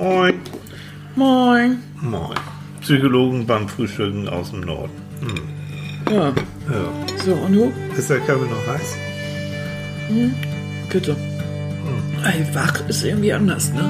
Moin. 0.00 0.40
Moin. 1.16 1.82
Moin. 2.00 2.38
Psychologen 2.82 3.44
beim 3.44 3.68
Frühstücken 3.68 4.28
aus 4.28 4.52
dem 4.52 4.60
Norden. 4.60 4.92
Hm. 5.20 6.14
Ja, 6.14 6.28
Ja. 6.72 7.16
so, 7.24 7.32
und 7.34 7.52
du? 7.52 7.72
Ist 7.96 8.08
der 8.08 8.20
Kaffee 8.20 8.46
noch 8.48 8.64
heiß? 8.68 8.94
Bitte. 10.88 11.16
Ey, 12.22 12.46
wach 12.54 12.80
ist 12.88 13.02
irgendwie 13.02 13.32
anders, 13.32 13.72
ne? 13.72 13.82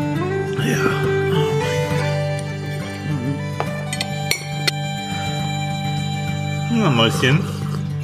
Ja. 0.67 0.79
Na, 6.73 6.91
Mäuschen. 6.91 7.41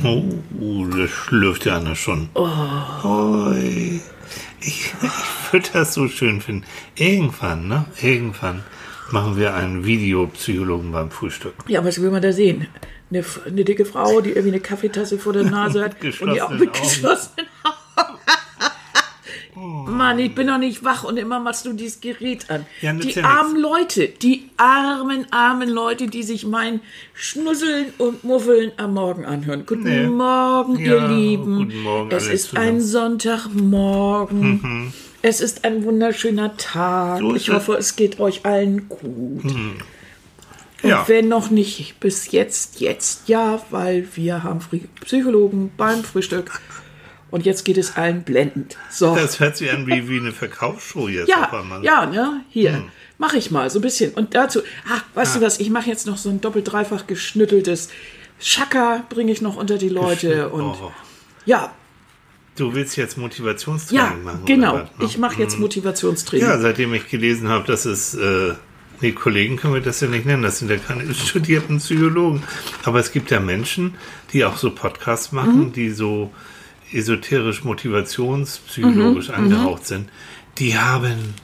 Oh, 0.03 0.23
uh, 0.61 0.87
das 0.91 1.11
schlürft 1.11 1.65
ja 1.65 1.79
einer 1.79 1.97
schon. 1.97 2.29
Oi. 2.35 4.01
Ich, 4.61 4.93
ich 5.03 5.34
würde 5.55 5.69
das 5.73 5.95
so 5.95 6.09
schön 6.09 6.41
finden. 6.43 6.65
Irgendwann, 6.97 7.69
ne? 7.69 7.87
Irgendwann 8.03 8.63
machen 9.11 9.37
wir 9.39 9.55
einen 9.55 9.85
Videopsychologen 9.87 10.93
beim 10.93 11.11
Frühstück. 11.11 11.55
Ja, 11.69 11.83
was 11.85 12.01
will 12.03 12.11
man 12.11 12.21
da 12.23 12.33
sehen? 12.33 12.67
Eine, 13.11 13.25
eine 13.47 13.65
dicke 13.65 13.85
Frau, 13.85 14.21
die 14.21 14.31
irgendwie 14.31 14.49
eine 14.49 14.61
Kaffeetasse 14.61 15.19
vor 15.19 15.33
der 15.33 15.45
Nase 15.45 15.85
hat 15.85 15.97
und 16.21 16.35
die 16.35 16.43
auch 16.43 16.51
mit 16.51 16.71
Augen. 16.71 16.81
geschlossenen 16.83 17.47
Augen. 17.63 17.75
Mann, 19.87 20.19
ich 20.19 20.35
bin 20.35 20.49
noch 20.49 20.59
nicht 20.59 20.83
wach 20.83 21.05
und 21.05 21.17
immer 21.17 21.39
machst 21.39 21.65
du 21.65 21.73
dieses 21.75 22.01
Gerät 22.01 22.51
an. 22.51 22.67
Ja, 22.81 22.93
die 22.93 23.11
ja 23.11 23.23
nix. 23.23 23.25
armen 23.25 23.57
Leute, 23.61 24.09
die 24.09 24.51
armen, 24.57 25.27
armen 25.31 25.69
Leute, 25.69 26.09
die 26.09 26.25
sich 26.25 26.45
mein 26.45 26.81
Schnusseln 27.15 27.87
und 27.99 28.25
Muffeln 28.25 28.73
am 28.79 28.95
Morgen 28.95 29.25
anhören. 29.25 29.65
Guten 29.65 29.85
Nee. 29.85 30.09
Morgen, 30.09 30.77
Ja, 30.81 30.95
ihr 30.95 31.07
Lieben. 31.09 31.59
guten 31.59 31.83
Morgen 31.83 32.11
es 32.11 32.27
ist 32.27 32.49
zusammen. 32.51 32.67
ein 32.69 32.81
Sonntagmorgen. 32.81 34.93
Es 35.27 35.41
ist 35.41 35.65
ein 35.65 35.85
wunderschöner 35.85 36.55
Tag. 36.59 37.21
So 37.21 37.35
ich 37.35 37.49
hoffe, 37.49 37.77
es 37.79 37.97
geht 37.97 38.21
euch 38.21 38.45
allen 38.45 38.91
gut. 38.91 39.43
Und 39.43 39.79
Ja. 40.83 41.09
wenn 41.09 41.29
noch 41.29 41.49
nicht 41.49 41.99
bis 41.99 42.31
jetzt, 42.31 42.79
jetzt 42.81 43.27
ja, 43.27 43.63
weil 43.71 44.07
wir 44.17 44.43
haben 44.43 44.61
Psychologen 45.03 45.73
beim 45.79 46.05
Frühstück. 46.05 46.61
Und 47.31 47.47
jetzt 47.47 47.65
geht 47.65 47.79
es 47.79 47.97
allen 47.97 48.23
blendend. 48.23 48.77
So. 48.91 49.15
Das 49.15 49.41
hört 49.41 49.57
sich 49.57 49.71
an 49.73 49.87
wie, 49.87 50.11
wie 50.11 50.19
eine 50.21 50.33
Verkaufsshow 50.33 51.09
jetzt 51.09 51.31
ja, 51.31 51.47
auf 51.47 51.55
einmal. 51.55 51.83
ja, 51.83 52.05
ne? 52.05 52.43
Hier. 52.51 52.75
Hm. 52.75 52.85
Mache 53.17 53.39
ich 53.39 53.51
mal 53.51 53.71
so 53.71 53.79
ein 53.79 53.83
bisschen. 53.83 54.13
Und 54.13 54.35
dazu, 54.35 54.61
ach, 54.93 55.05
weißt 55.15 55.37
du 55.37 55.41
was, 55.41 55.59
ich 55.59 55.71
mache 55.71 55.89
jetzt 55.89 56.07
noch 56.07 56.19
so 56.19 56.29
ein 56.29 56.43
doppelt 56.43 56.71
dreifach 56.71 57.07
geschnütteltes 57.07 57.89
Schaka 58.39 59.05
bringe 59.09 59.33
ich 59.33 59.41
noch 59.41 59.57
unter 59.57 59.79
die 59.79 59.89
Leute. 59.89 60.51
Und 60.51 60.65
Oh. 60.65 60.93
ja, 61.47 61.73
Du 62.57 62.73
willst 62.75 62.97
jetzt 62.97 63.19
Motivationstraining 63.19 64.19
ja, 64.19 64.33
machen? 64.33 64.45
genau. 64.47 64.75
Oder 64.75 64.83
was, 64.93 64.99
ne? 64.99 65.05
Ich 65.07 65.19
mache 65.19 65.41
jetzt 65.41 65.59
Motivationstraining. 65.59 66.47
Ja, 66.47 66.59
seitdem 66.61 66.95
ich 66.95 67.09
gelesen 67.09 67.49
habe, 67.49 67.67
dass 67.67 67.85
es, 67.85 68.15
äh, 68.15 68.55
nee, 69.01 69.11
Kollegen 69.13 69.57
können 69.57 69.75
wir 69.75 69.81
das 69.81 70.01
ja 70.01 70.09
nicht 70.09 70.25
nennen, 70.25 70.43
das 70.45 70.59
sind 70.61 70.71
ja 70.71 70.77
keine 70.77 71.13
studierten 71.15 71.79
Psychologen. 71.79 72.43
Aber 72.85 73.01
es 73.01 73.11
gibt 73.11 73.31
ja 73.33 73.41
Menschen, 73.41 73.95
die 74.33 74.45
auch 74.45 74.57
so 74.57 74.71
Podcasts 74.71 75.33
machen, 75.33 75.67
Mhm. 75.69 75.73
die 75.73 75.91
so 75.91 76.33
esoterisch 76.93 77.65
motivationspsychologisch 77.65 79.29
Mhm, 79.29 79.35
angehaucht 79.35 79.87
sind. 79.87 80.09
Die 80.59 80.79
haben, 80.79 81.35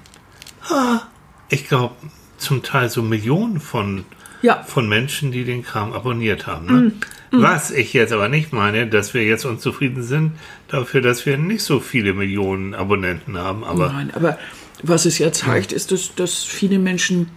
ah, 0.68 1.00
ich 1.48 1.66
glaube, 1.66 1.94
zum 2.38 2.62
Teil 2.62 2.88
so 2.88 3.02
Millionen 3.02 3.60
von, 3.60 4.04
Ja. 4.42 4.62
von 4.62 4.88
Menschen, 4.88 5.32
die 5.32 5.44
den 5.44 5.62
Kram 5.64 5.92
abonniert 5.92 6.46
haben. 6.46 6.66
Ne? 6.66 6.92
Was 7.32 7.70
ich 7.70 7.92
jetzt 7.92 8.12
aber 8.12 8.28
nicht 8.28 8.52
meine, 8.52 8.86
dass 8.88 9.14
wir 9.14 9.24
jetzt 9.24 9.44
unzufrieden 9.44 10.02
sind 10.02 10.32
dafür, 10.68 11.00
dass 11.00 11.24
wir 11.26 11.36
nicht 11.36 11.62
so 11.62 11.80
viele 11.80 12.12
Millionen 12.12 12.74
Abonnenten 12.74 13.38
haben. 13.38 13.62
Aber 13.64 13.92
Nein, 13.92 14.10
aber 14.14 14.38
was 14.82 15.06
es 15.06 15.18
ja 15.18 15.32
zeigt, 15.32 15.72
ist, 15.72 15.92
dass, 15.92 16.14
dass 16.14 16.42
viele 16.42 16.78
Menschen, 16.78 17.30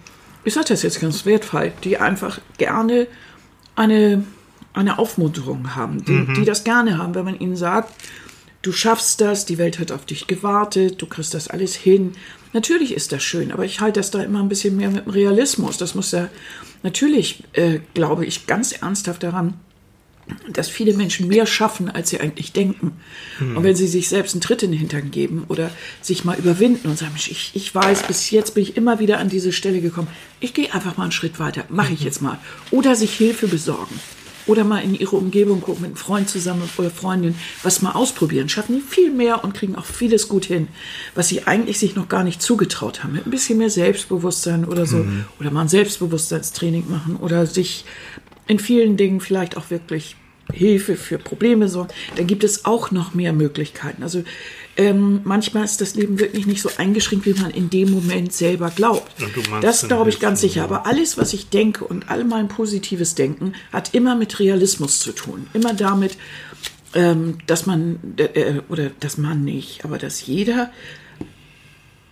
ich 0.43 0.53
sage 0.53 0.67
das 0.69 0.81
jetzt 0.81 0.99
ganz 0.99 1.25
wertfrei, 1.25 1.73
die 1.83 1.97
einfach 1.97 2.39
gerne 2.57 3.07
eine, 3.75 4.23
eine 4.73 4.97
Aufmunterung 4.97 5.75
haben, 5.75 6.03
die, 6.05 6.25
die 6.33 6.45
das 6.45 6.63
gerne 6.63 6.97
haben, 6.97 7.13
wenn 7.15 7.25
man 7.25 7.39
ihnen 7.39 7.55
sagt, 7.55 7.93
du 8.61 8.71
schaffst 8.71 9.21
das, 9.21 9.45
die 9.45 9.57
Welt 9.57 9.77
hat 9.77 9.91
auf 9.91 10.05
dich 10.05 10.25
gewartet, 10.25 11.01
du 11.01 11.05
kriegst 11.05 11.33
das 11.33 11.49
alles 11.49 11.75
hin. 11.75 12.13
Natürlich 12.53 12.95
ist 12.95 13.11
das 13.11 13.21
schön, 13.21 13.51
aber 13.51 13.65
ich 13.65 13.79
halte 13.81 13.99
das 13.99 14.09
da 14.09 14.23
immer 14.23 14.41
ein 14.41 14.49
bisschen 14.49 14.77
mehr 14.77 14.89
mit 14.89 15.05
dem 15.05 15.11
Realismus. 15.11 15.77
Das 15.77 15.95
muss 15.95 16.11
ja, 16.11 16.29
natürlich 16.81 17.43
äh, 17.53 17.79
glaube 17.93 18.25
ich 18.25 18.47
ganz 18.47 18.71
ernsthaft 18.71 19.23
daran, 19.23 19.55
dass 20.47 20.69
viele 20.69 20.93
Menschen 20.93 21.27
mehr 21.27 21.45
schaffen, 21.45 21.89
als 21.89 22.09
sie 22.09 22.19
eigentlich 22.19 22.53
denken. 22.53 22.93
Und 23.55 23.63
wenn 23.63 23.75
sie 23.75 23.87
sich 23.87 24.07
selbst 24.09 24.33
einen 24.33 24.41
Tritt 24.41 24.63
in 24.63 24.71
den 24.71 24.79
Hintern 24.79 25.11
geben 25.11 25.45
oder 25.47 25.69
sich 26.01 26.23
mal 26.23 26.37
überwinden 26.37 26.87
und 26.87 26.97
sagen, 26.97 27.13
ich, 27.15 27.51
ich 27.53 27.75
weiß, 27.75 28.03
bis 28.03 28.31
jetzt 28.31 28.53
bin 28.53 28.63
ich 28.63 28.77
immer 28.77 28.99
wieder 28.99 29.19
an 29.19 29.29
diese 29.29 29.51
Stelle 29.51 29.81
gekommen. 29.81 30.07
Ich 30.39 30.53
gehe 30.53 30.73
einfach 30.73 30.97
mal 30.97 31.03
einen 31.03 31.11
Schritt 31.11 31.39
weiter, 31.39 31.65
mache 31.69 31.93
ich 31.93 32.01
jetzt 32.01 32.21
mal. 32.21 32.39
Oder 32.71 32.95
sich 32.95 33.13
Hilfe 33.15 33.47
besorgen. 33.47 33.99
Oder 34.45 34.65
mal 34.65 34.79
in 34.79 34.93
ihre 34.93 35.15
Umgebung 35.15 35.61
gucken, 35.61 35.83
mit 35.83 35.91
einem 35.91 35.95
Freund 35.95 36.29
zusammen 36.29 36.69
oder 36.77 36.89
Freundin, 36.89 37.33
was 37.63 37.81
mal 37.81 37.93
ausprobieren. 37.93 38.49
Schaffen 38.49 38.75
die 38.75 38.81
viel 38.81 39.09
mehr 39.09 39.41
und 39.45 39.53
kriegen 39.53 39.77
auch 39.77 39.85
vieles 39.85 40.27
gut 40.27 40.43
hin, 40.43 40.67
was 41.15 41.29
sie 41.29 41.47
eigentlich 41.47 41.79
sich 41.79 41.95
noch 41.95 42.09
gar 42.09 42.25
nicht 42.25 42.41
zugetraut 42.41 43.03
haben. 43.03 43.13
Mit 43.13 43.25
ein 43.25 43.31
bisschen 43.31 43.57
mehr 43.57 43.69
Selbstbewusstsein 43.69 44.65
oder 44.65 44.85
so. 44.85 45.05
Oder 45.39 45.49
mal 45.49 45.61
ein 45.61 45.69
Selbstbewusstseinstraining 45.69 46.89
machen 46.89 47.15
oder 47.15 47.45
sich 47.45 47.85
in 48.47 48.59
vielen 48.59 48.97
Dingen 48.97 49.19
vielleicht 49.19 49.57
auch 49.57 49.69
wirklich 49.69 50.15
Hilfe 50.51 50.95
für 50.95 51.17
Probleme 51.17 51.69
sorgen, 51.69 51.93
dann 52.15 52.27
gibt 52.27 52.43
es 52.43 52.65
auch 52.65 52.91
noch 52.91 53.13
mehr 53.13 53.31
Möglichkeiten. 53.31 54.03
Also 54.03 54.23
ähm, 54.75 55.21
manchmal 55.23 55.63
ist 55.63 55.79
das 55.81 55.95
Leben 55.95 56.19
wirklich 56.19 56.45
nicht 56.45 56.61
so 56.61 56.69
eingeschränkt, 56.77 57.25
wie 57.25 57.33
man 57.33 57.51
in 57.51 57.69
dem 57.69 57.91
Moment 57.91 58.33
selber 58.33 58.69
glaubt. 58.69 59.11
Das 59.61 59.87
glaube 59.87 60.09
ich 60.09 60.19
ganz 60.19 60.41
sicher. 60.41 60.63
Aber 60.63 60.85
alles, 60.85 61.17
was 61.17 61.33
ich 61.33 61.49
denke 61.49 61.85
und 61.85 62.09
all 62.09 62.23
mein 62.25 62.47
positives 62.47 63.15
Denken, 63.15 63.53
hat 63.71 63.93
immer 63.93 64.15
mit 64.15 64.39
Realismus 64.39 64.99
zu 64.99 65.13
tun. 65.13 65.47
Immer 65.53 65.73
damit, 65.73 66.17
ähm, 66.93 67.37
dass 67.47 67.65
man, 67.65 67.99
äh, 68.17 68.61
oder 68.69 68.91
dass 68.99 69.17
man 69.17 69.43
nicht, 69.43 69.85
aber 69.85 69.97
dass 69.97 70.25
jeder 70.25 70.71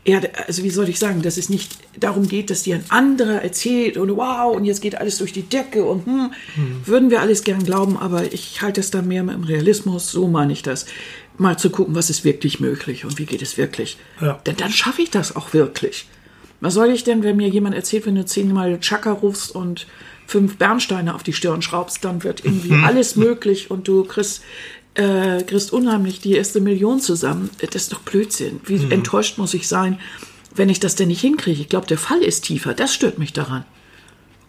ja, 0.04 0.20
also 0.48 0.64
wie 0.64 0.72
soll 0.72 0.90
ich 0.90 0.98
sagen, 0.98 1.22
dass 1.22 1.38
es 1.38 1.50
nicht 1.50 1.78
darum 2.00 2.28
geht, 2.28 2.50
dass 2.50 2.64
dir 2.64 2.76
ein 2.76 2.86
anderer 2.90 3.44
erzählt 3.44 3.98
und 3.98 4.16
wow, 4.18 4.56
und 4.56 4.66
jetzt 4.66 4.82
geht 4.82 4.96
alles 4.96 5.20
durch 5.20 5.32
die 5.32 5.44
Decke 5.44 5.84
und 5.84 6.08
hm, 6.08 6.32
würden 6.86 7.12
wir 7.12 7.22
alles 7.22 7.44
gern 7.44 7.64
glauben, 7.64 7.98
aber 7.98 8.34
ich 8.34 8.62
halte 8.64 8.80
es 8.80 8.90
da 8.90 9.04
mehr 9.04 9.24
dem 9.24 9.44
Realismus, 9.44 10.12
so 10.12 10.28
meine 10.28 10.54
ich 10.54 10.64
das. 10.64 10.88
Mal 11.38 11.58
zu 11.58 11.70
gucken, 11.70 11.94
was 11.94 12.10
ist 12.10 12.24
wirklich 12.24 12.60
möglich 12.60 13.06
und 13.06 13.20
wie 13.20 13.26
geht 13.26 13.42
es 13.44 13.58
wirklich. 13.58 13.98
Ja. 14.20 14.40
Denn 14.46 14.58
dann 14.58 14.72
schaffe 14.72 15.04
ich 15.04 15.12
das 15.12 15.36
auch 15.36 15.54
wirklich. 15.54 16.08
Was 16.62 16.74
soll 16.74 16.90
ich 16.90 17.04
denn, 17.04 17.24
wenn 17.24 17.38
mir 17.38 17.48
jemand 17.48 17.76
erzählt, 17.76 18.06
wenn 18.06 18.16
du 18.16 18.26
zehnmal 18.26 18.80
Chaka 18.80 19.12
rufst 19.12 19.54
und 19.54 19.88
fünf 20.28 20.58
Bernsteine 20.58 21.14
auf 21.14 21.24
die 21.24 21.34
Stirn 21.34 21.62
schraubst, 21.62 22.06
dann 22.06 22.24
wird 22.24 22.46
irgendwie 22.46 22.74
alles 22.86 23.16
möglich 23.16 23.70
und 23.70 23.88
du 23.88 24.04
kriegst, 24.04 24.42
äh, 24.96 25.44
kriegst 25.44 25.72
unheimlich 25.74 26.20
die 26.20 26.34
erste 26.34 26.60
Million 26.62 27.00
zusammen. 27.00 27.50
Das 27.62 27.76
ist 27.84 27.94
doch 27.94 28.00
Blödsinn. 28.02 28.60
Wie 28.66 28.92
enttäuscht 28.92 29.38
muss 29.38 29.54
ich 29.54 29.68
sein, 29.68 30.00
wenn 30.56 30.70
ich 30.70 30.80
das 30.80 30.96
denn 30.96 31.08
nicht 31.08 31.22
hinkriege? 31.22 31.62
Ich 31.62 31.70
glaube, 31.70 31.88
der 31.88 31.98
Fall 31.98 32.22
ist 32.22 32.42
tiefer. 32.46 32.74
Das 32.74 32.94
stört 32.94 33.18
mich 33.18 33.34
daran. 33.34 33.66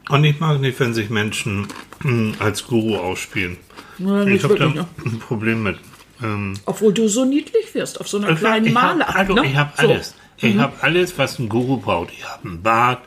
Und 0.09 0.25
ich 0.25 0.41
mag 0.41 0.61
nicht, 0.61 0.79
wenn 0.81 0.95
sich 0.95 1.11
Menschen 1.11 1.69
mh, 2.01 2.35
als 2.41 2.67
Guru 2.67 2.97
ausspielen. 2.97 3.57
Nicht 3.99 4.29
ich 4.37 4.43
habe 4.45 4.57
da 4.57 4.65
wirklich, 4.65 4.75
ne? 4.75 4.89
ein 5.07 5.19
Problem 5.21 5.63
mit. 5.63 5.79
Ähm, 6.23 6.55
Obwohl 6.67 6.93
du 6.93 7.09
so 7.09 7.25
niedlich 7.25 7.73
wirst 7.75 8.01
auf 8.01 8.09
so 8.09 8.19
einer 8.19 8.35
kleinen 8.35 8.67
ich 8.67 8.73
Male. 8.73 9.07
habe 9.07 9.15
also, 9.19 9.35
ne? 9.35 9.47
ich 9.47 9.57
hab 9.57 9.77
So. 9.77 9.85
Mhm. 9.87 9.91
alles. 9.93 10.15
Ich 10.43 10.59
habe 10.59 10.73
alles, 10.83 11.17
was 11.19 11.39
ein 11.39 11.49
Guru 11.49 11.77
braucht. 11.77 12.11
Ich 12.13 12.29
habe 12.29 12.49
einen 12.49 12.63
Bart, 12.63 13.01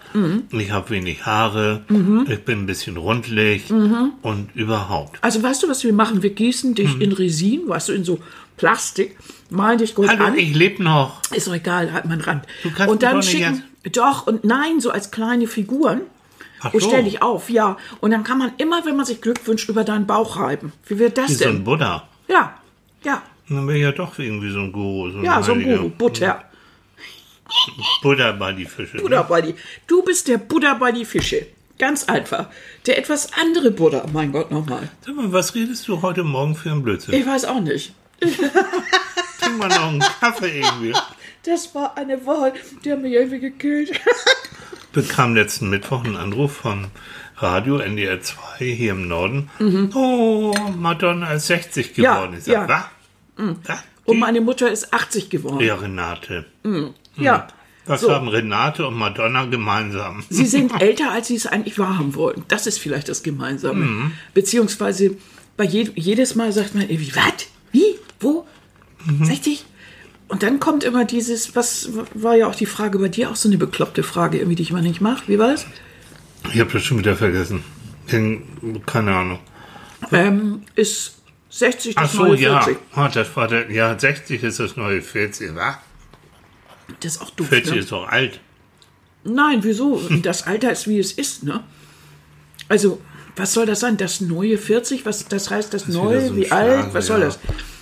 ich 0.52 0.72
habe 0.72 0.90
wenig 0.90 1.26
Haare, 1.26 1.84
Mhm. 1.90 2.26
ich 2.30 2.40
bin 2.46 2.60
ein 2.62 2.66
bisschen 2.66 2.98
rundlich 2.98 3.70
und 3.72 4.50
überhaupt. 4.56 5.18
Also 5.22 5.44
weißt 5.44 5.64
du, 5.64 5.68
was 5.70 5.84
wir 5.84 5.94
machen? 5.94 6.24
Wir 6.24 6.30
gießen 6.32 6.76
dich 6.76 7.00
in 7.02 7.12
Resin, 7.12 7.68
weißt 7.68 7.90
du, 7.90 7.94
in 7.94 8.04
so 8.04 8.20
Plastik, 8.58 9.18
malen 9.50 9.78
dich 9.80 9.96
gut 9.96 10.08
Hallo, 10.08 10.26
an. 10.26 10.38
ich 10.38 10.56
lebe 10.56 10.82
noch. 10.82 11.22
Ist 11.34 11.48
doch 11.48 11.54
egal, 11.54 11.92
halt 11.92 12.06
mein 12.06 12.22
Rand. 12.22 12.46
Du 12.64 12.72
kannst 12.72 12.90
und 12.92 13.04
dann 13.04 13.22
schicken, 13.22 13.64
doch, 13.92 14.28
und 14.28 14.46
nein, 14.46 14.80
so 14.80 14.92
als 14.92 15.12
kleine 15.12 15.48
Figuren. 15.48 16.02
Ach 16.62 16.74
und 16.74 16.80
so. 16.82 16.88
stell 16.88 17.04
dich 17.04 17.22
auf, 17.22 17.50
ja. 17.50 17.76
Und 18.00 18.12
dann 18.12 18.24
kann 18.24 18.38
man 18.38 18.54
immer, 18.58 18.86
wenn 18.86 18.96
man 18.96 19.06
sich 19.06 19.20
Glück 19.22 19.46
wünscht, 19.46 19.68
über 19.70 19.84
deinen 19.84 20.08
Bauch 20.08 20.40
reiben. 20.40 20.72
Wie 20.88 20.98
wird 21.00 21.18
das 21.18 21.30
Wie 21.32 21.34
so 21.34 21.46
ein 21.46 21.56
denn? 21.56 21.64
Buddha. 21.66 22.08
ja, 22.30 22.54
ja, 23.04 23.22
Dann 23.50 23.68
wäre 23.68 23.78
ich 23.78 23.84
ja 23.84 23.92
doch 23.92 24.18
irgendwie 24.18 24.50
so 24.52 24.60
ein 24.62 24.72
Guru. 24.72 25.12
So 25.12 25.18
ein 25.20 25.24
ja, 25.26 25.44
so 25.44 25.52
ein 25.52 25.60
Heiliger. 25.60 25.78
Guru, 25.80 25.90
Butter. 25.90 26.44
Buddha 28.02 28.32
bei 28.34 28.54
die 28.54 28.66
Fische. 28.66 28.98
Buddha 28.98 29.20
Ne? 29.22 29.26
bei 29.30 29.42
die. 29.42 29.56
Du 29.88 30.04
bist 30.04 30.28
der 30.28 30.38
Buddha 30.38 30.74
bei 30.76 30.92
die 30.92 31.06
Fische. 31.06 31.46
Ganz 31.78 32.06
einfach. 32.06 32.48
Der 32.86 32.98
etwas 32.98 33.34
andere 33.34 33.72
Buddha, 33.72 34.06
mein 34.14 34.32
Gott 34.32 34.50
nochmal. 34.52 34.90
Sag 35.06 35.16
mal, 35.16 35.32
was 35.34 35.54
redest 35.56 35.88
du 35.88 36.02
heute 36.02 36.24
Morgen 36.24 36.56
für 36.56 36.72
einen 36.72 36.84
Blödsinn? 36.84 37.14
Ich 37.14 37.26
weiß 37.26 37.46
auch 37.46 37.60
nicht. 37.60 37.94
Trink 38.22 39.58
mal 39.58 39.68
noch 39.68 39.88
einen 39.90 40.00
Kaffee 40.20 40.60
irgendwie. 40.62 40.94
Das 41.44 41.76
war 41.76 41.96
eine 41.98 42.26
Wahl, 42.26 42.54
die 42.84 42.92
haben 42.92 43.02
mich 43.02 43.14
irgendwie 43.14 43.40
gekillt. 43.40 44.00
bekam 44.94 45.36
letzten 45.36 45.70
Mittwoch 45.70 46.04
einen 46.06 46.16
Anruf 46.16 46.58
vom 46.58 46.86
Radio 47.38 47.78
NDR 47.80 48.22
2 48.22 48.66
hier 48.66 48.92
im 48.94 49.08
Norden. 49.10 49.50
Oh, 49.94 50.56
Madonna 50.78 51.34
ist 51.34 51.48
60 51.48 51.98
Mhm. 51.98 52.04
Ja, 52.04 52.16
geworden. 52.16 52.36
ich 52.38 52.44
sag, 52.46 52.54
ja. 52.54 52.68
was? 53.38 53.56
Was? 53.68 53.80
Und 54.06 54.20
meine 54.20 54.40
Mutter 54.40 54.72
ist 54.72 54.94
80 54.94 55.30
geworden. 55.30 55.60
Ja, 55.60 55.76
Renate. 55.76 56.46
Ja. 57.18 57.48
Was 57.88 58.02
So. 58.02 58.12
haben 58.12 58.28
Renate 58.28 58.88
und 58.88 58.96
Madonna 58.96 59.46
gemeinsam? 59.46 60.24
Sie 60.30 60.46
sind 60.48 60.72
älter, 60.82 61.12
als 61.12 61.28
sie 61.28 61.36
es 61.36 61.46
eigentlich 61.46 61.78
wahrhaben 61.78 62.16
wollen. 62.16 62.44
Das 62.48 62.66
ist 62.66 62.80
vielleicht 62.80 63.10
das 63.10 63.22
Gemeinsame. 63.22 63.86
Mhm. 63.86 64.12
Beziehungsweise 64.34 65.16
bei 65.56 65.66
je, 65.66 65.90
jedes 65.96 66.36
Mal 66.36 66.52
sagt 66.52 66.74
man 66.74 66.90
irgendwie, 66.90 67.16
was? 67.16 67.48
Wie? 67.72 67.96
Wo? 68.20 68.46
Mhm. 69.06 69.26
60? 69.26 69.66
Und 70.28 70.42
dann 70.42 70.60
kommt 70.60 70.84
immer 70.84 71.06
dieses, 71.06 71.56
was 71.56 71.90
war 72.16 72.36
ja 72.36 72.48
auch 72.48 72.56
die 72.56 72.66
Frage 72.66 72.98
bei 72.98 73.10
dir, 73.10 73.30
auch 73.30 73.36
so 73.36 73.48
eine 73.48 73.60
bekloppte 73.60 74.02
Frage, 74.02 74.40
irgendwie, 74.40 74.56
die 74.56 74.64
ich 74.64 74.72
mal 74.72 74.82
nicht 74.82 75.00
mache. 75.02 75.28
Wie 75.28 75.38
war 75.38 75.50
das? 75.52 75.68
Ich 76.52 76.60
habe 76.60 76.72
das 76.72 76.84
schon 76.84 76.98
wieder 76.98 77.16
vergessen. 77.16 77.64
Keine 78.88 79.16
Ahnung. 79.16 79.40
Ähm, 80.12 80.64
ist 80.76 81.18
60 81.52 81.96
das 81.96 82.04
Ach 82.04 82.12
so, 82.14 82.26
neue 82.26 82.40
ja. 82.40 82.62
40. 82.62 82.84
Oh, 82.96 83.08
das 83.14 83.36
war 83.36 83.48
der, 83.48 83.72
ja, 83.72 83.98
60 83.98 84.44
ist 84.44 84.60
das 84.60 84.76
neue 84.76 85.02
40, 85.02 85.56
wa? 85.56 85.78
Das 87.02 87.16
ist 87.16 87.22
auch 87.22 87.30
doof. 87.32 87.48
40 87.50 87.74
Ne? 87.74 87.80
ist 87.80 87.92
doch 87.92 88.08
alt. 88.08 88.40
Nein, 89.24 89.60
wieso? 89.64 90.02
Das 90.22 90.46
Alter 90.46 90.72
ist, 90.72 90.88
wie 90.88 91.00
es 91.00 91.12
ist, 91.12 91.44
ne? 91.44 91.64
Also, 92.70 93.02
was 93.36 93.54
soll 93.54 93.66
das 93.66 93.80
sein? 93.80 93.98
Das 93.98 94.22
neue 94.22 94.58
40? 94.58 95.06
Was, 95.06 95.28
das 95.28 95.50
heißt 95.50 95.74
das, 95.74 95.88
wieder 95.88 96.04
neue? 96.04 96.28
so 96.28 96.36
wie 96.36 96.46
Schlager, 96.46 96.84
alt? 96.86 96.94
Was 96.94 97.08
soll 97.08 97.20
ja. 97.20 97.26
das? 97.26 97.40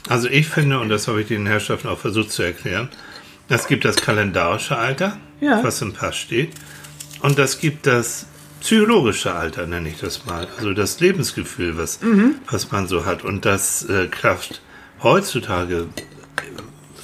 Also 0.09 0.27
ich 0.29 0.47
finde, 0.47 0.79
und 0.79 0.89
das 0.89 1.07
habe 1.07 1.21
ich 1.21 1.27
den 1.27 1.45
Herrschaften 1.45 1.87
auch 1.87 1.97
versucht 1.99 2.31
zu 2.31 2.43
erklären, 2.43 2.89
es 3.49 3.67
gibt 3.67 3.85
das 3.85 3.97
kalendarische 3.97 4.75
Alter, 4.77 5.17
Ja. 5.41 5.63
was 5.63 5.81
im 5.81 5.93
Pass 5.93 6.15
steht, 6.17 6.51
und 7.21 7.37
es 7.39 7.59
gibt 7.59 7.87
das 7.87 8.25
psychologische 8.61 9.33
Alter, 9.33 9.67
nenne 9.67 9.89
ich 9.89 9.99
das 9.99 10.25
mal. 10.25 10.47
Also 10.57 10.73
das 10.73 10.99
Lebensgefühl, 10.99 11.77
was, 11.77 12.01
Mhm. 12.01 12.35
was 12.49 12.71
man 12.71 12.87
so 12.87 13.05
hat. 13.05 13.23
Und 13.23 13.45
das 13.45 13.83
äh, 13.89 14.07
klafft 14.07 14.61
heutzutage 15.03 15.87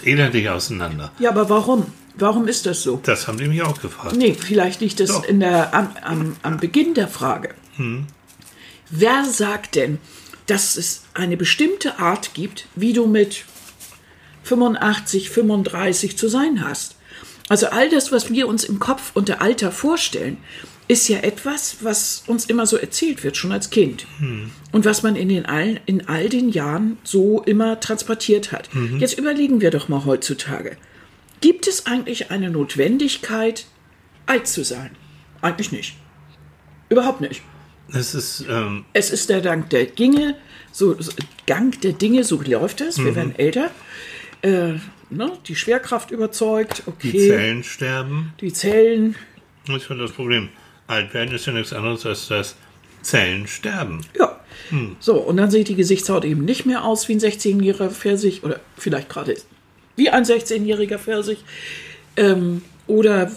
elendig 0.05 0.49
auseinander. 0.49 1.11
Ja, 1.19 1.29
aber 1.29 1.49
warum? 1.49 1.85
Warum 2.15 2.47
ist 2.47 2.65
das 2.65 2.83
so? 2.83 2.99
Das 3.03 3.27
haben 3.27 3.37
die 3.37 3.47
mich 3.47 3.61
auch 3.61 3.81
gefragt. 3.81 4.15
Nee, 4.15 4.33
vielleicht 4.33 4.81
liegt 4.81 4.99
das 4.99 5.09
Doch. 5.09 5.23
in 5.23 5.39
der, 5.39 5.73
am, 5.73 5.95
am, 6.01 6.35
am 6.41 6.57
Beginn 6.57 6.93
der 6.93 7.07
Frage. 7.07 7.55
Wer 8.89 9.25
sagt 9.25 9.75
denn, 9.75 9.99
dass 10.47 10.75
es 10.75 11.03
eine 11.13 11.37
bestimmte 11.37 11.99
Art 11.99 12.33
gibt, 12.33 12.67
wie 12.75 12.91
du 12.91 13.07
mit 13.07 13.45
85, 14.43 15.29
35 15.29 16.17
zu 16.17 16.27
sein 16.27 16.63
hast? 16.67 16.95
Also 17.47 17.67
all 17.67 17.89
das, 17.89 18.11
was 18.11 18.31
wir 18.31 18.47
uns 18.47 18.63
im 18.63 18.79
Kopf 18.79 19.11
unter 19.13 19.41
Alter 19.41 19.71
vorstellen, 19.71 20.37
ist 20.89 21.07
ja 21.07 21.19
etwas, 21.19 21.77
was 21.81 22.23
uns 22.25 22.45
immer 22.45 22.65
so 22.65 22.75
erzählt 22.75 23.23
wird, 23.23 23.37
schon 23.37 23.51
als 23.51 23.69
Kind. 23.69 24.07
Und 24.71 24.85
was 24.85 25.03
man 25.03 25.15
in, 25.15 25.29
den 25.29 25.45
all, 25.45 25.79
in 25.85 26.09
all 26.09 26.27
den 26.29 26.49
Jahren 26.49 26.97
so 27.03 27.43
immer 27.43 27.79
transportiert 27.79 28.51
hat. 28.51 28.69
Jetzt 28.97 29.17
überlegen 29.17 29.61
wir 29.61 29.69
doch 29.69 29.87
mal 29.87 30.03
heutzutage. 30.03 30.75
Gibt 31.41 31.67
es 31.67 31.85
eigentlich 31.85 32.31
eine 32.31 32.49
Notwendigkeit, 32.49 33.65
alt 34.25 34.47
zu 34.47 34.63
sein? 34.63 34.89
Eigentlich 35.41 35.71
nicht. 35.71 35.95
Überhaupt 36.89 37.21
nicht. 37.21 37.43
Es 37.93 38.15
ist, 38.15 38.45
ähm, 38.49 38.83
Es 38.93 39.11
ist 39.11 39.29
der 39.29 39.41
Dank 39.41 39.69
der 39.69 39.85
Dinge, 39.85 40.35
so, 40.71 40.99
so 40.99 41.11
Gang 41.45 41.79
der 41.81 41.93
Dinge, 41.93 42.23
so 42.23 42.41
läuft 42.41 42.81
es. 42.81 42.97
Mhm. 42.97 43.05
Wir 43.05 43.15
werden 43.15 43.35
älter. 43.37 43.71
Äh, 44.41 44.73
ne? 45.11 45.31
Die 45.45 45.55
Schwerkraft 45.55 46.09
überzeugt, 46.09 46.83
okay. 46.87 47.11
die 47.11 47.27
Zellen 47.27 47.63
sterben. 47.63 48.33
Die 48.41 48.51
Zellen, 48.51 49.15
Das 49.67 49.83
ist 49.83 49.89
ja 49.89 49.95
das 49.95 50.11
Problem. 50.11 50.49
Alt 50.89 51.13
werden 51.13 51.33
ist 51.33 51.45
ja 51.45 51.53
nichts 51.53 51.71
anderes 51.71 52.05
als 52.05 52.27
das 52.27 52.55
Zellen 53.01 53.47
sterben. 53.47 54.01
ja. 54.17 54.35
Hm. 54.69 54.97
So, 54.99 55.15
und 55.17 55.37
dann 55.37 55.49
sieht 55.49 55.67
die 55.69 55.75
Gesichtshaut 55.75 56.25
eben 56.25 56.43
nicht 56.45 56.65
mehr 56.65 56.83
aus 56.83 57.07
wie 57.07 57.13
ein 57.13 57.19
16-jähriger 57.19 57.89
Pfirsich 57.89 58.43
oder 58.43 58.59
vielleicht 58.77 59.07
gerade 59.09 59.35
wie 59.95 60.09
ein 60.09 60.23
16-jähriger 60.25 60.97
Pfirsich. 60.99 61.43
Ähm, 62.17 62.61
oder 62.85 63.31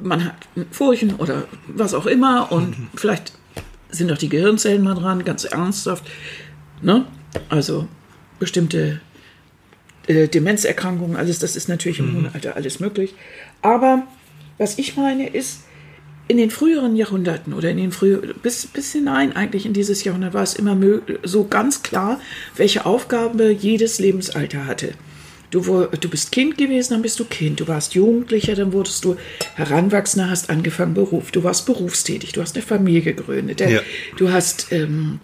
man 0.00 0.24
hat 0.24 0.34
Furchen 0.72 1.14
oder 1.16 1.44
was 1.68 1.94
auch 1.94 2.06
immer 2.06 2.50
und 2.52 2.78
Mhm. 2.78 2.88
vielleicht 2.96 3.32
sind 3.90 4.10
auch 4.12 4.18
die 4.18 4.28
Gehirnzellen 4.28 4.82
mal 4.82 4.94
dran, 4.94 5.24
ganz 5.24 5.44
ernsthaft. 5.44 6.04
Ne? 6.82 7.06
Also 7.48 7.86
bestimmte 8.38 9.00
äh, 10.06 10.28
Demenzerkrankungen, 10.28 11.16
alles, 11.16 11.38
das 11.38 11.56
ist 11.56 11.68
natürlich 11.68 11.98
im 12.00 12.14
hohen 12.14 12.30
Alter 12.34 12.56
alles 12.56 12.80
möglich. 12.80 13.14
Aber 13.62 14.02
was 14.58 14.78
ich 14.78 14.96
meine 14.96 15.28
ist, 15.28 15.63
in 16.26 16.38
den 16.38 16.50
früheren 16.50 16.96
Jahrhunderten 16.96 17.52
oder 17.52 17.70
in 17.70 17.76
den 17.76 17.92
früheren, 17.92 18.34
bis, 18.42 18.66
bis 18.66 18.92
hinein 18.92 19.36
eigentlich 19.36 19.66
in 19.66 19.72
dieses 19.72 20.04
Jahrhundert 20.04 20.34
war 20.34 20.42
es 20.42 20.54
immer 20.54 20.76
so 21.22 21.44
ganz 21.44 21.82
klar, 21.82 22.20
welche 22.56 22.86
Aufgabe 22.86 23.50
jedes 23.50 23.98
Lebensalter 23.98 24.66
hatte. 24.66 24.94
Du, 25.50 25.60
du 25.60 26.08
bist 26.08 26.32
Kind 26.32 26.58
gewesen, 26.58 26.94
dann 26.94 27.02
bist 27.02 27.20
du 27.20 27.24
Kind. 27.24 27.60
Du 27.60 27.68
warst 27.68 27.94
Jugendlicher, 27.94 28.56
dann 28.56 28.72
wurdest 28.72 29.04
du 29.04 29.16
Heranwachsender, 29.54 30.28
hast 30.28 30.50
angefangen 30.50 30.94
Beruf. 30.94 31.30
Du 31.30 31.44
warst 31.44 31.66
berufstätig, 31.66 32.32
du 32.32 32.40
hast 32.40 32.56
eine 32.56 32.64
Familie 32.64 33.02
gegründet. 33.14 33.60
Ja. 33.60 33.80
Du 34.16 34.32
hast 34.32 34.72
ähm, 34.72 35.20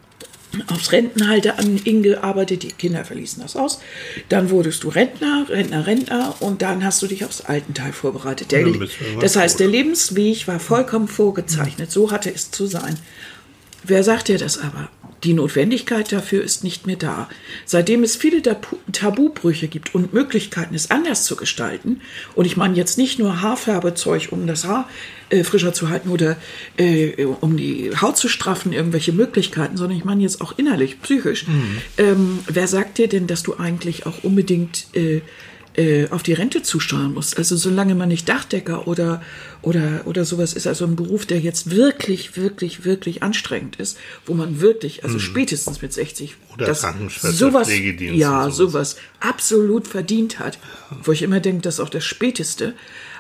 aufs 0.69 0.93
Rentenhalter 0.93 1.59
an 1.59 1.79
Ing 1.85 2.03
gearbeitet, 2.03 2.63
die 2.63 2.73
Kinder 2.73 3.05
verließen 3.05 3.43
das 3.43 3.55
Haus. 3.55 3.81
Dann 4.29 4.51
wurdest 4.51 4.83
du 4.85 4.89
Rentner, 4.89 5.47
Rentner, 5.49 5.87
Rentner 5.87 6.35
und 6.41 6.63
dann 6.63 6.85
hast 6.85 7.03
du 7.03 7.07
dich 7.07 7.25
aufs 7.25 7.43
Altenteil 7.43 7.93
vorbereitet. 7.93 8.51
Der, 8.53 8.61
irgendwann 8.61 8.89
das 9.21 9.37
heißt, 9.37 9.61
der 9.61 9.69
Lebensweg 9.69 10.49
war 10.49 10.61
vollkommen 10.61 11.09
vorgezeichnet. 11.09 11.91
So 11.91 12.11
hatte 12.11 12.33
es 12.33 12.51
zu 12.51 12.67
sein. 12.67 12.99
Wer 13.85 14.05
sagt 14.05 14.29
dir 14.29 14.39
das 14.39 14.59
aber? 14.59 14.91
Die 15.25 15.35
Notwendigkeit 15.35 16.13
dafür 16.13 16.43
ist 16.43 16.65
nicht 16.65 16.87
mehr 16.87 16.97
da. 16.97 17.29
Seitdem 17.67 18.03
es 18.03 18.17
viele 18.17 18.41
Tabu- 18.41 18.79
Tabubrüche 18.93 19.69
gibt 19.69 19.95
und 19.95 20.13
Möglichkeiten, 20.15 20.75
es 20.75 20.91
anders 20.91 21.25
zu 21.25 21.37
gestalten, 21.37 22.01
und 22.35 22.47
ich 22.47 22.57
meine 22.57 22.75
jetzt 22.77 22.97
nicht 22.97 23.19
nur 23.19 23.43
Haarfärbezeug, 23.43 24.29
um 24.31 24.47
das 24.47 24.65
Haar 24.65 24.89
äh, 25.29 25.45
frischer 25.45 25.73
zu 25.73 25.91
halten 25.91 26.09
oder 26.09 26.37
äh, 26.77 27.25
um 27.25 27.57
die 27.57 27.91
Haut 28.01 28.17
zu 28.17 28.29
straffen, 28.29 28.73
irgendwelche 28.73 29.13
Möglichkeiten, 29.13 29.77
sondern 29.77 29.99
ich 29.99 30.05
meine 30.05 30.23
jetzt 30.23 30.41
auch 30.41 30.59
innerlich, 30.59 31.01
psychisch. 31.03 31.45
Ähm, 31.99 32.41
wer 32.47 32.67
sagt 32.67 32.99
dir 32.99 33.09
denn, 33.09 33.27
dass 33.27 33.43
du 33.43 33.57
eigentlich 33.57 34.07
auch 34.07 34.25
unbedingt 34.25 34.87
äh, 34.95 35.21
äh, 35.75 36.09
auf 36.11 36.23
die 36.23 36.33
Rente 36.33 36.63
zusteuern 36.63 37.15
musst. 37.15 37.39
Also 37.39 37.57
solange 37.57 37.95
man 37.95 38.09
nicht 38.09 38.29
Dachdecker 38.29 38.89
oder, 38.89 39.23
oder, 39.63 40.03
oder 40.05 40.25
sowas 40.25 40.53
ist, 40.53 40.67
also 40.67 40.85
ein 40.85 40.97
Beruf, 40.97 41.27
der 41.27 41.41
jetzt 41.41 41.71
wirklich, 41.71 42.37
wirklich, 42.37 42.85
wirklich 42.85 43.23
anstrengend 43.23 43.77
ist, 43.77 43.99
wo 44.27 44.35
man 44.35 44.61
wirklich, 44.61 45.05
also 45.05 45.19
spätestens 45.19 45.81
mit 45.83 45.93
60, 45.93 46.37
Mhm. 46.51 46.55
Oder 46.55 46.67
das 46.67 46.81
Krankenschwester, 46.81 47.33
sowas, 47.33 47.69
Pflegedienst 47.69 48.19
ja, 48.19 48.51
sowas. 48.51 48.57
sowas. 48.57 48.97
absolut 49.21 49.87
verdient 49.87 50.39
hat. 50.39 50.59
Wo 51.03 51.13
ich 51.13 51.23
immer 51.23 51.41
denke, 51.41 51.63
das 51.63 51.75
ist 51.75 51.81
auch 51.81 51.89
das 51.89 52.05
Späteste. 52.05 52.75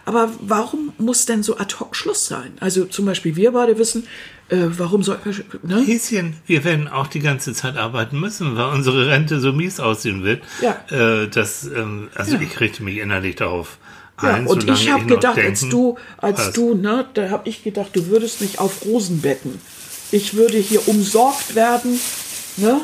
Aber 0.04 0.32
warum 0.40 0.92
muss 0.98 1.26
denn 1.26 1.42
so 1.42 1.56
ad 1.58 1.76
hoc 1.78 1.94
Schluss 1.94 2.26
sein? 2.26 2.52
Also 2.60 2.84
zum 2.86 3.04
Beispiel 3.06 3.36
wir 3.36 3.52
beide 3.52 3.78
wissen, 3.78 4.06
äh, 4.50 4.66
warum 4.78 5.02
soll, 5.02 5.18
ne? 5.62 5.80
Häschen, 5.84 6.34
wir 6.46 6.64
werden 6.64 6.88
auch 6.88 7.06
die 7.06 7.20
ganze 7.20 7.52
Zeit 7.54 7.76
arbeiten 7.76 8.18
müssen, 8.20 8.56
weil 8.56 8.66
unsere 8.72 9.06
Rente 9.08 9.40
so 9.40 9.52
mies 9.52 9.80
aussehen 9.80 10.22
wird. 10.24 10.42
Ja. 10.60 10.76
Äh, 10.90 11.28
das, 11.28 11.64
ähm, 11.66 12.08
also 12.14 12.36
Ja. 12.36 12.42
ich 12.42 12.60
richte 12.60 12.82
mich 12.82 12.98
innerlich 12.98 13.36
darauf 13.36 13.78
Ja, 14.22 14.34
ein. 14.34 14.46
und 14.46 14.68
ich 14.68 14.90
habe 14.90 15.06
gedacht, 15.06 15.38
als 15.38 15.60
denken- 15.60 15.70
du, 15.70 15.96
als 16.18 16.38
Was? 16.38 16.52
du, 16.52 16.74
ne, 16.74 17.06
da 17.14 17.30
habe 17.30 17.48
ich 17.48 17.62
gedacht, 17.64 17.90
du 17.94 18.06
würdest 18.08 18.40
mich 18.40 18.58
auf 18.58 18.84
Rosen 18.84 19.20
betten. 19.20 19.60
Ich 20.12 20.34
würde 20.34 20.58
hier 20.58 20.86
umsorgt 20.88 21.54
werden, 21.54 21.98
ne? 22.56 22.80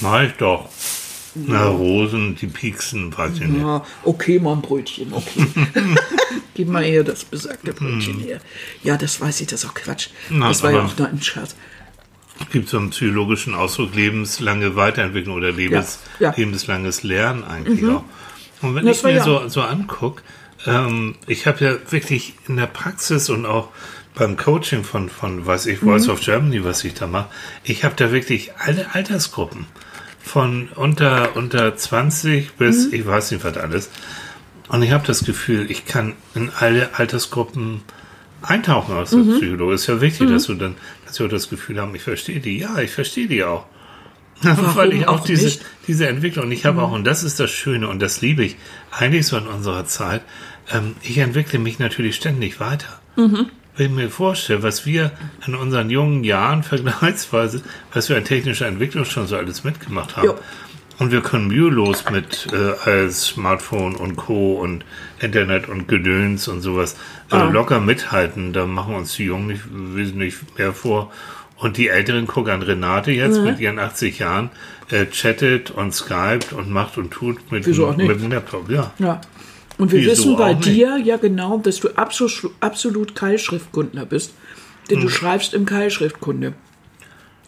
Mach 0.00 0.22
ich 0.22 0.32
doch. 0.34 0.68
Na, 1.34 1.66
Rosen, 1.68 2.34
die 2.36 2.46
pieksen, 2.48 3.16
weiß 3.16 3.34
ich 3.34 3.40
nicht. 3.46 3.60
Ja, 3.62 3.84
okay, 4.04 4.38
mal 4.40 4.54
ein 4.54 4.62
Brötchen, 4.62 5.12
okay. 5.12 5.46
Gib 6.54 6.68
mal 6.68 6.82
eher 6.84 7.04
das 7.04 7.24
besagte 7.24 7.72
Brötchen 7.72 8.18
her. 8.20 8.40
Ja, 8.82 8.96
das 8.96 9.20
weiß 9.20 9.40
ich, 9.40 9.46
das 9.46 9.62
ist 9.64 9.70
auch 9.70 9.74
Quatsch. 9.74 10.08
Na, 10.28 10.48
das 10.48 10.62
war 10.62 10.72
ja 10.72 10.82
auch 10.84 10.96
nur 10.98 11.08
ein 11.08 11.22
Scherz. 11.22 11.54
Es 12.40 12.50
gibt 12.50 12.68
so 12.68 12.78
einen 12.78 12.90
psychologischen 12.90 13.54
Ausdruck, 13.54 13.94
lebenslange 13.94 14.74
Weiterentwicklung 14.74 15.36
oder 15.36 15.52
lebens, 15.52 16.00
Ja, 16.18 16.30
ja. 16.30 16.34
lebenslanges 16.36 17.02
Lernen 17.02 17.44
eigentlich 17.44 17.84
auch. 17.88 18.04
Und 18.62 18.74
wenn 18.74 18.86
Das 18.86 18.98
ich 18.98 19.04
mir 19.04 19.14
ja- 19.16 19.24
so, 19.24 19.46
so 19.48 19.60
angucke, 19.62 20.22
ähm, 20.66 21.14
ich 21.26 21.46
habe 21.46 21.64
ja 21.64 21.92
wirklich 21.92 22.34
in 22.48 22.56
der 22.56 22.66
Praxis 22.66 23.30
und 23.30 23.46
auch 23.46 23.68
beim 24.14 24.36
Coaching 24.36 24.84
von, 24.84 25.08
von 25.08 25.46
weiß 25.46 25.66
ich, 25.66 25.78
Voice 25.78 26.06
Mhm. 26.06 26.12
of 26.12 26.20
Germany, 26.20 26.64
was 26.64 26.82
ich 26.84 26.94
da 26.94 27.06
mache, 27.06 27.28
ich 27.62 27.84
habe 27.84 27.94
da 27.96 28.10
wirklich 28.10 28.52
alle 28.58 28.94
Altersgruppen. 28.94 29.66
Von 30.22 30.68
unter, 30.76 31.34
unter 31.36 31.76
20 31.76 32.52
bis, 32.54 32.88
Mhm. 32.88 32.94
ich 32.94 33.06
weiß 33.06 33.30
nicht 33.32 33.44
was 33.44 33.56
alles. 33.56 33.90
Und 34.68 34.82
ich 34.82 34.92
habe 34.92 35.06
das 35.06 35.24
Gefühl, 35.24 35.70
ich 35.70 35.86
kann 35.86 36.14
in 36.34 36.50
alle 36.58 36.90
Altersgruppen 36.94 37.82
eintauchen 38.42 38.94
als 38.94 39.12
Mhm. 39.12 39.38
Psychologe. 39.38 39.74
Ist 39.74 39.86
ja 39.86 40.00
wichtig, 40.00 40.28
dass 40.30 40.44
du 40.46 40.54
dann, 40.54 40.76
dass 41.06 41.18
wir 41.18 41.26
auch 41.26 41.30
das 41.30 41.48
Gefühl 41.50 41.80
haben, 41.80 41.94
ich 41.94 42.02
verstehe 42.02 42.40
die. 42.40 42.58
Ja, 42.58 42.78
ich 42.78 42.90
verstehe 42.90 43.26
die 43.26 43.42
auch. 43.44 43.66
Weil 44.42 44.92
ich 44.94 45.06
auch 45.06 45.20
auch 45.20 45.24
diese, 45.24 45.46
nicht? 45.46 45.62
diese 45.86 46.08
Entwicklung, 46.08 46.46
und 46.46 46.52
ich 46.52 46.64
habe 46.64 46.80
auch, 46.80 46.92
und 46.92 47.04
das 47.04 47.24
ist 47.24 47.40
das 47.40 47.50
Schöne, 47.50 47.88
und 47.88 48.00
das 48.00 48.22
liebe 48.22 48.42
ich 48.44 48.56
eigentlich 48.90 49.26
so 49.26 49.36
in 49.36 49.46
unserer 49.46 49.84
Zeit, 49.86 50.22
ähm, 50.72 50.94
ich 51.02 51.18
entwickle 51.18 51.58
mich 51.58 51.78
natürlich 51.78 52.16
ständig 52.16 52.58
weiter. 52.60 53.00
Mhm. 53.16 53.50
Wenn 53.80 53.92
ich 53.92 53.96
mir 53.96 54.10
vorstelle, 54.10 54.62
was 54.62 54.84
wir 54.84 55.10
in 55.46 55.54
unseren 55.54 55.88
jungen 55.88 56.22
Jahren 56.22 56.62
vergleichsweise, 56.74 57.62
was 57.94 58.10
wir 58.10 58.16
an 58.18 58.24
technischer 58.24 58.66
Entwicklung 58.66 59.06
schon 59.06 59.26
so 59.26 59.36
alles 59.36 59.64
mitgemacht 59.64 60.18
haben. 60.18 60.26
Jo. 60.26 60.34
Und 60.98 61.12
wir 61.12 61.22
können 61.22 61.48
mühelos 61.48 62.04
mit 62.10 62.48
äh, 62.52 62.72
als 62.90 63.24
Smartphone 63.28 63.94
und 63.96 64.16
Co. 64.16 64.56
und 64.60 64.84
Internet 65.18 65.66
und 65.70 65.88
Gedöns 65.88 66.46
und 66.46 66.60
sowas 66.60 66.94
äh, 67.32 67.36
Ah. 67.36 67.44
locker 67.44 67.80
mithalten. 67.80 68.52
Da 68.52 68.66
machen 68.66 68.94
uns 68.96 69.14
die 69.14 69.24
Jungen 69.24 69.46
nicht 69.46 69.62
wesentlich 69.72 70.34
mehr 70.58 70.74
vor. 70.74 71.10
Und 71.56 71.78
die 71.78 71.88
Älteren 71.88 72.26
gucken 72.26 72.52
an 72.52 72.60
Renate 72.62 73.12
jetzt 73.12 73.38
Mhm. 73.38 73.44
mit 73.44 73.60
ihren 73.60 73.78
80 73.78 74.18
Jahren, 74.18 74.50
äh, 74.90 75.06
chattet 75.06 75.70
und 75.70 75.94
skypt 75.94 76.52
und 76.52 76.68
macht 76.70 76.98
und 76.98 77.12
tut 77.12 77.50
mit, 77.50 77.66
Wieso 77.66 77.86
auch 77.88 77.96
nicht? 77.96 78.06
mit 78.08 78.20
dem 78.20 78.30
Laptop. 78.30 78.68
Ja. 78.68 78.90
Ja. 78.98 79.22
Und 79.80 79.92
wir 79.92 80.00
Wieso 80.00 80.10
wissen 80.10 80.36
bei 80.36 80.50
auch 80.52 80.56
nicht? 80.56 80.66
dir 80.66 80.98
ja 80.98 81.16
genau, 81.16 81.58
dass 81.58 81.80
du 81.80 81.88
absolut, 81.96 82.52
absolut 82.60 83.14
Keilschriftkundler 83.14 84.04
bist. 84.06 84.32
Denn 84.90 85.00
du 85.00 85.08
schreibst 85.08 85.54
im 85.54 85.66
Keilschriftkunde. 85.66 86.54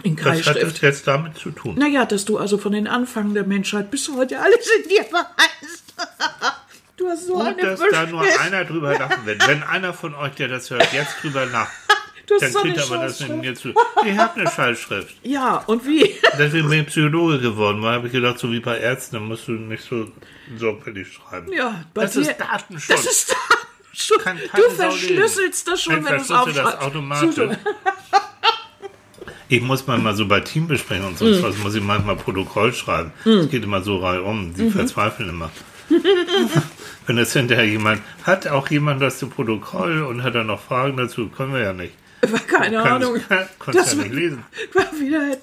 In 0.04 0.16
Was 0.16 0.24
Hm. 0.24 0.26
hat 0.26 0.38
das 0.38 0.44
Keilschrift. 0.54 0.82
jetzt 0.82 1.06
damit 1.06 1.36
zu 1.36 1.50
tun? 1.50 1.76
Naja, 1.78 2.04
dass 2.06 2.24
du 2.24 2.38
also 2.38 2.58
von 2.58 2.72
den 2.72 2.86
Anfang 2.88 3.34
der 3.34 3.44
Menschheit 3.44 3.90
bis 3.90 4.08
heute 4.16 4.40
alles 4.40 4.68
in 4.82 4.88
dir 4.88 5.04
verheißt. 5.04 5.94
Du 6.98 7.08
hast 7.08 7.26
so 7.26 7.34
Gut, 7.34 7.46
eine 7.46 7.62
dass 7.62 7.80
da 7.90 8.06
nur 8.06 8.22
einer 8.22 8.64
drüber 8.64 8.92
lachen 8.96 9.24
wird. 9.26 9.48
Wenn 9.48 9.62
einer 9.64 9.92
von 9.92 10.14
euch, 10.14 10.32
der 10.34 10.46
das 10.48 10.70
hört, 10.70 10.92
jetzt 10.92 11.16
drüber 11.22 11.46
lacht, 11.46 11.72
Du 12.26 12.34
hast 12.34 12.42
dann 12.42 12.52
so 12.52 12.58
kriegt 12.60 12.78
aber 12.80 12.98
das 12.98 13.18
Scheißschrift. 13.18 13.40
mir 13.40 13.54
zu. 13.56 13.68
Ich 14.06 14.16
habe 14.16 14.40
eine 14.40 14.48
Schallschrift. 14.50 15.14
Ja, 15.24 15.56
und 15.66 15.84
wie? 15.84 16.14
Deswegen 16.38 16.68
bin 16.68 16.82
ich 16.82 16.86
Psychologe 16.88 17.40
geworden, 17.40 17.82
weil 17.82 17.94
habe 17.94 18.06
ich 18.06 18.12
gedacht, 18.12 18.38
so 18.38 18.52
wie 18.52 18.60
bei 18.60 18.78
Ärzten, 18.78 19.16
dann 19.16 19.24
musst 19.26 19.48
du 19.48 19.52
nicht 19.52 19.82
so 19.82 20.06
sorgfältig 20.58 21.08
schreiben. 21.12 21.52
Ja, 21.52 21.84
bei 21.94 22.02
das 22.02 22.12
dir, 22.12 22.20
ist 22.22 22.36
Datenschutz. 22.38 22.86
Das 22.88 23.04
ist 23.06 23.30
Datenschutz. 23.30 24.24
Kann 24.24 24.38
keine 24.50 24.62
Du 24.68 24.70
verschlüsselst 24.74 25.68
das 25.68 25.82
schon, 25.82 25.98
Ich 25.98 26.04
wenn 26.04 26.14
du 26.16 26.20
es 26.20 26.26
verschlüssel 26.26 26.62
das 26.62 26.74
aufschreibst. 26.74 26.86
automatisch. 26.86 27.58
Ich 29.48 29.60
muss 29.60 29.86
manchmal 29.86 30.14
so 30.14 30.26
bei 30.26 30.40
Teambesprechungen 30.40 31.08
und 31.10 31.14
Mhm. 31.20 31.34
sonst 31.34 31.42
was, 31.42 31.58
muss 31.58 31.74
ich 31.74 31.82
manchmal 31.82 32.16
Protokoll 32.16 32.72
schreiben. 32.72 33.12
Es 33.24 33.50
geht 33.50 33.64
immer 33.64 33.82
so 33.82 33.98
reihum, 33.98 34.54
die 34.54 34.62
Mhm. 34.64 34.72
verzweifeln 34.72 35.28
immer. 35.28 35.50
Wenn 37.06 37.16
das 37.16 37.32
hinterher 37.34 37.66
jemand, 37.66 38.00
hat 38.22 38.46
auch 38.46 38.70
jemand 38.70 39.02
das 39.02 39.18
zu 39.18 39.26
Protokoll 39.28 40.02
und 40.04 40.22
hat 40.22 40.34
er 40.34 40.44
noch 40.44 40.62
Fragen 40.62 40.96
dazu, 40.96 41.28
können 41.28 41.52
wir 41.52 41.60
ja 41.60 41.72
nicht. 41.74 41.92
Keine 42.46 42.80
Ahnung. 42.82 43.20
Kannst, 43.28 43.58
kannst 43.60 43.78
Das 43.80 43.92
ja 43.92 43.98
war- 43.98 44.04
nicht 44.04 44.14
lesen. 44.14 44.44
war 44.72 44.86
wieder 44.98 45.20
Herr 45.26 45.42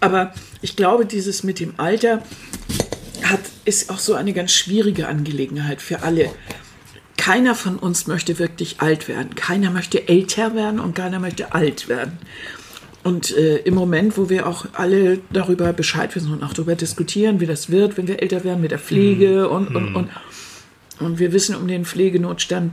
Aber 0.00 0.32
ich 0.62 0.76
glaube, 0.76 1.06
dieses 1.06 1.42
mit 1.42 1.60
dem 1.60 1.74
Alter 1.76 2.22
hat, 3.22 3.40
ist 3.64 3.90
auch 3.90 3.98
so 3.98 4.14
eine 4.14 4.32
ganz 4.32 4.52
schwierige 4.52 5.08
Angelegenheit 5.08 5.82
für 5.82 6.02
alle. 6.02 6.30
Keiner 7.16 7.54
von 7.54 7.76
uns 7.76 8.06
möchte 8.06 8.38
wirklich 8.38 8.80
alt 8.80 9.06
werden. 9.08 9.34
Keiner 9.34 9.70
möchte 9.70 10.08
älter 10.08 10.54
werden 10.54 10.80
und 10.80 10.94
keiner 10.94 11.18
möchte 11.20 11.52
alt 11.52 11.88
werden. 11.88 12.18
Und 13.02 13.36
äh, 13.36 13.58
im 13.58 13.74
Moment, 13.74 14.18
wo 14.18 14.28
wir 14.28 14.46
auch 14.46 14.66
alle 14.72 15.20
darüber 15.32 15.72
Bescheid 15.72 16.14
wissen 16.14 16.32
und 16.32 16.42
auch 16.42 16.52
darüber 16.52 16.74
diskutieren, 16.74 17.40
wie 17.40 17.46
das 17.46 17.70
wird, 17.70 17.96
wenn 17.96 18.08
wir 18.08 18.22
älter 18.22 18.44
werden 18.44 18.60
mit 18.60 18.72
der 18.72 18.78
Pflege 18.78 19.48
und, 19.48 19.74
und, 19.74 19.94
und, 19.94 20.10
und 20.98 21.18
wir 21.18 21.32
wissen 21.32 21.56
um 21.56 21.66
den 21.66 21.86
Pflegenotstand, 21.86 22.72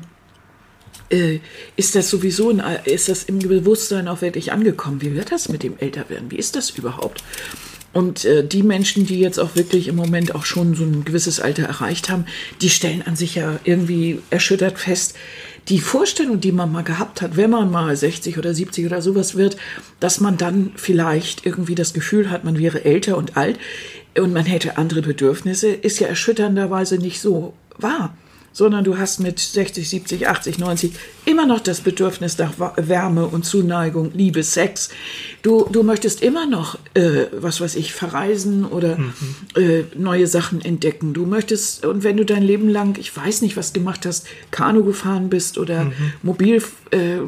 äh, 1.10 1.40
ist 1.76 1.96
das 1.96 2.10
sowieso, 2.10 2.50
in, 2.50 2.62
ist 2.86 3.10
das 3.10 3.24
im 3.24 3.40
Bewusstsein 3.40 4.08
auch 4.08 4.22
wirklich 4.22 4.52
angekommen? 4.52 5.02
Wie 5.02 5.16
wird 5.16 5.32
das 5.32 5.50
mit 5.50 5.64
dem 5.64 5.78
Älterwerden? 5.78 6.32
Wie 6.32 6.38
ist 6.38 6.56
das 6.56 6.72
überhaupt? 6.72 7.24
Und 7.94 8.26
äh, 8.26 8.46
die 8.46 8.64
Menschen, 8.64 9.06
die 9.06 9.20
jetzt 9.20 9.40
auch 9.40 9.56
wirklich 9.56 9.88
im 9.88 9.96
Moment 9.96 10.36
auch 10.36 10.46
schon 10.46 10.76
so 10.76 10.84
ein 10.84 11.06
gewisses 11.06 11.40
Alter 11.40 11.64
erreicht 11.64 12.10
haben, 12.10 12.26
die 12.62 12.70
stellen 12.70 13.02
an 13.02 13.16
sich 13.16 13.36
ja 13.36 13.60
irgendwie 13.64 14.20
erschüttert 14.30 14.78
fest, 14.78 15.16
die 15.70 15.80
Vorstellung, 15.80 16.40
die 16.40 16.52
man 16.52 16.72
mal 16.72 16.84
gehabt 16.84 17.22
hat, 17.22 17.36
wenn 17.36 17.50
man 17.50 17.72
mal 17.72 17.96
60 17.96 18.38
oder 18.38 18.54
70 18.54 18.86
oder 18.86 19.02
sowas 19.02 19.36
wird, 19.36 19.58
dass 20.00 20.20
man 20.20 20.38
dann 20.38 20.72
vielleicht 20.76 21.46
irgendwie 21.46 21.76
das 21.76 21.94
Gefühl 21.94 22.30
hat, 22.30 22.44
man 22.44 22.58
wäre 22.58 22.86
älter 22.86 23.18
und 23.18 23.36
alt 23.36 23.58
und 24.18 24.32
man 24.32 24.46
hätte 24.46 24.78
andere 24.78 25.02
Bedürfnisse, 25.02 25.70
ist 25.70 26.00
ja 26.00 26.08
erschütternderweise 26.08 26.98
nicht 26.98 27.20
so 27.20 27.54
wahr 27.78 28.16
sondern 28.58 28.84
du 28.84 28.98
hast 28.98 29.20
mit 29.20 29.38
60, 29.38 29.88
70, 29.88 30.28
80, 30.28 30.58
90 30.58 30.94
immer 31.26 31.46
noch 31.46 31.60
das 31.60 31.82
Bedürfnis 31.82 32.40
nach 32.40 32.54
Wärme 32.76 33.28
und 33.28 33.46
Zuneigung, 33.46 34.10
Liebe, 34.16 34.42
Sex. 34.42 34.90
Du, 35.44 35.68
du 35.72 35.84
möchtest 35.84 36.24
immer 36.24 36.48
noch, 36.48 36.80
äh, 36.96 37.28
was 37.34 37.62
weiß 37.62 37.76
ich, 37.76 37.94
verreisen 37.94 38.66
oder 38.66 38.98
äh, 39.56 39.84
neue 39.96 40.26
Sachen 40.26 40.66
entdecken. 40.66 41.14
Du 41.14 41.28
möchtest, 41.28 41.86
und 41.86 42.04
wenn 42.04 42.18
du 42.18 42.26
dein 42.26 42.42
Leben 42.42 42.68
lang, 42.68 42.98
ich 43.00 43.16
weiß 43.16 43.44
nicht, 43.44 43.58
was 43.58 43.74
gemacht 43.74 44.08
hast, 44.08 44.26
Kanu 44.50 44.84
gefahren 44.84 45.30
bist 45.30 45.60
oder 45.60 45.92
mobil 46.24 46.64
äh, 46.90 47.20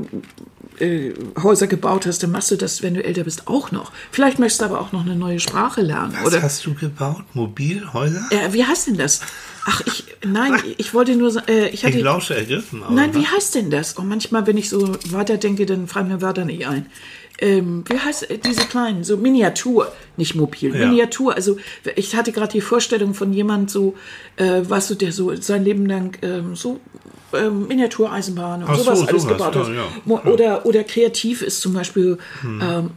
äh, 0.79 1.13
Häuser 1.41 1.67
gebaut 1.67 2.05
hast, 2.05 2.23
dann 2.23 2.31
machst 2.31 2.51
du 2.51 2.55
das, 2.55 2.81
wenn 2.83 2.93
du 2.93 3.03
älter 3.03 3.23
bist, 3.23 3.47
auch 3.47 3.71
noch. 3.71 3.91
Vielleicht 4.11 4.39
möchtest 4.39 4.61
du 4.61 4.65
aber 4.65 4.79
auch 4.81 4.91
noch 4.91 5.01
eine 5.05 5.15
neue 5.15 5.39
Sprache 5.39 5.81
lernen. 5.81 6.13
Was 6.21 6.27
oder 6.27 6.41
hast 6.41 6.65
du 6.65 6.73
gebaut? 6.73 7.23
Mobilhäuser? 7.33 8.25
äh, 8.31 8.53
wie 8.53 8.63
heißt 8.65 8.87
denn 8.87 8.97
das? 8.97 9.21
Ach, 9.65 9.81
ich, 9.85 10.05
nein, 10.25 10.53
ich 10.77 10.93
wollte 10.93 11.15
nur, 11.15 11.31
sa- 11.31 11.43
äh, 11.47 11.69
ich 11.69 11.85
hatte, 11.85 11.97
ich 11.97 12.03
lausche 12.03 12.35
ergriffen. 12.35 12.81
nein, 12.91 13.13
was? 13.13 13.21
wie 13.21 13.27
heißt 13.27 13.55
denn 13.55 13.69
das? 13.69 13.93
Und 13.93 14.07
manchmal, 14.07 14.47
wenn 14.47 14.57
ich 14.57 14.69
so 14.69 14.95
weiterdenke, 15.09 15.65
dann 15.65 15.87
fallen 15.87 16.07
mir 16.07 16.21
Wörter 16.21 16.45
nicht 16.45 16.65
ein. 16.67 16.85
Ähm, 17.41 17.83
wie 17.87 17.97
heißt 17.97 18.29
äh, 18.29 18.37
diese 18.37 18.65
kleinen, 18.65 19.03
so 19.05 19.15
Miniatur, 19.17 19.91
nicht 20.17 20.35
mobil, 20.35 20.75
Ja. 20.75 20.87
Miniatur. 20.87 21.33
Also 21.35 21.57
ich 21.95 22.15
hatte 22.15 22.31
gerade 22.33 22.51
die 22.51 22.61
Vorstellung 22.61 23.13
von 23.13 23.31
jemand 23.31 23.71
so, 23.71 23.95
äh, 24.35 24.61
weißt 24.63 24.89
du, 24.89 24.95
der 24.95 25.11
so 25.13 25.33
sein 25.35 25.63
Leben 25.63 25.85
lang 25.85 26.17
ähm, 26.21 26.55
so 26.55 26.79
ähm, 27.33 27.67
Miniatureisenbahn 27.67 28.63
und 28.63 28.69
Ach 28.69 28.75
so, 28.75 28.83
sowas 28.83 29.07
alles 29.07 29.23
sowas, 29.23 29.37
gebaut 29.37 29.55
ja, 29.55 29.61
hat. 29.61 29.67
ja, 29.75 30.19
klar. 30.19 30.33
Oder, 30.33 30.65
oder 30.65 30.83
kreativ 30.83 31.41
ist 31.41 31.61
zum 31.61 31.73
Beispiel 31.73 32.17
ähm, 32.43 32.89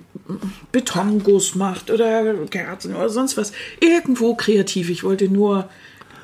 Betonguss 0.73 1.55
macht 1.55 1.91
oder 1.91 2.35
Kerzen 2.51 2.97
oder 2.97 3.09
sonst 3.11 3.37
was. 3.37 3.53
Irgendwo 3.81 4.35
kreativ. 4.35 4.91
Ich 4.91 5.05
wollte 5.05 5.29
nur 5.29 5.69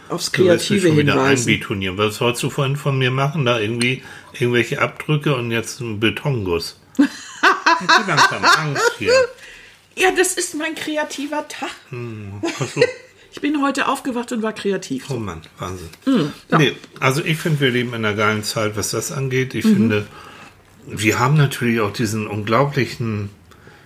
aufs 0.08 0.32
Du 0.32 0.42
Kreative 0.44 0.88
schon 0.88 0.96
wieder 0.96 1.12
hinweisen. 1.14 1.50
einbetonieren. 1.50 1.98
Was 1.98 2.20
wolltest 2.20 2.42
du 2.42 2.50
vorhin 2.50 2.76
von 2.76 2.96
mir 2.98 3.10
machen? 3.10 3.44
Da 3.44 3.60
irgendwie 3.60 4.02
irgendwelche 4.38 4.80
Abdrücke 4.80 5.34
und 5.36 5.50
jetzt 5.50 5.80
ein 5.80 6.00
Betonguss. 6.00 6.80
Langsam 8.06 8.44
Angst 8.44 8.92
hier. 8.98 9.12
Ja, 10.00 10.12
das 10.16 10.34
ist 10.34 10.54
mein 10.54 10.76
kreativer 10.76 11.46
Tag. 11.48 11.74
So. 11.90 12.82
Ich 13.30 13.42
bin 13.42 13.62
heute 13.62 13.86
aufgewacht 13.86 14.32
und 14.32 14.42
war 14.42 14.52
kreativ. 14.52 15.10
Oh 15.10 15.18
Mann, 15.18 15.42
Wahnsinn. 15.58 15.90
Hm, 16.04 16.32
nee, 16.56 16.74
also 16.98 17.22
ich 17.22 17.38
finde, 17.38 17.60
wir 17.60 17.70
leben 17.70 17.90
in 17.90 18.04
einer 18.04 18.14
geilen 18.14 18.42
Zeit, 18.42 18.76
was 18.76 18.90
das 18.90 19.12
angeht. 19.12 19.52
Mhm. 19.52 19.58
Ich 19.60 19.66
finde, 19.66 20.06
wir 20.86 21.18
haben 21.18 21.36
natürlich 21.36 21.80
auch 21.80 21.92
diesen 21.92 22.26
unglaublichen 22.26 23.30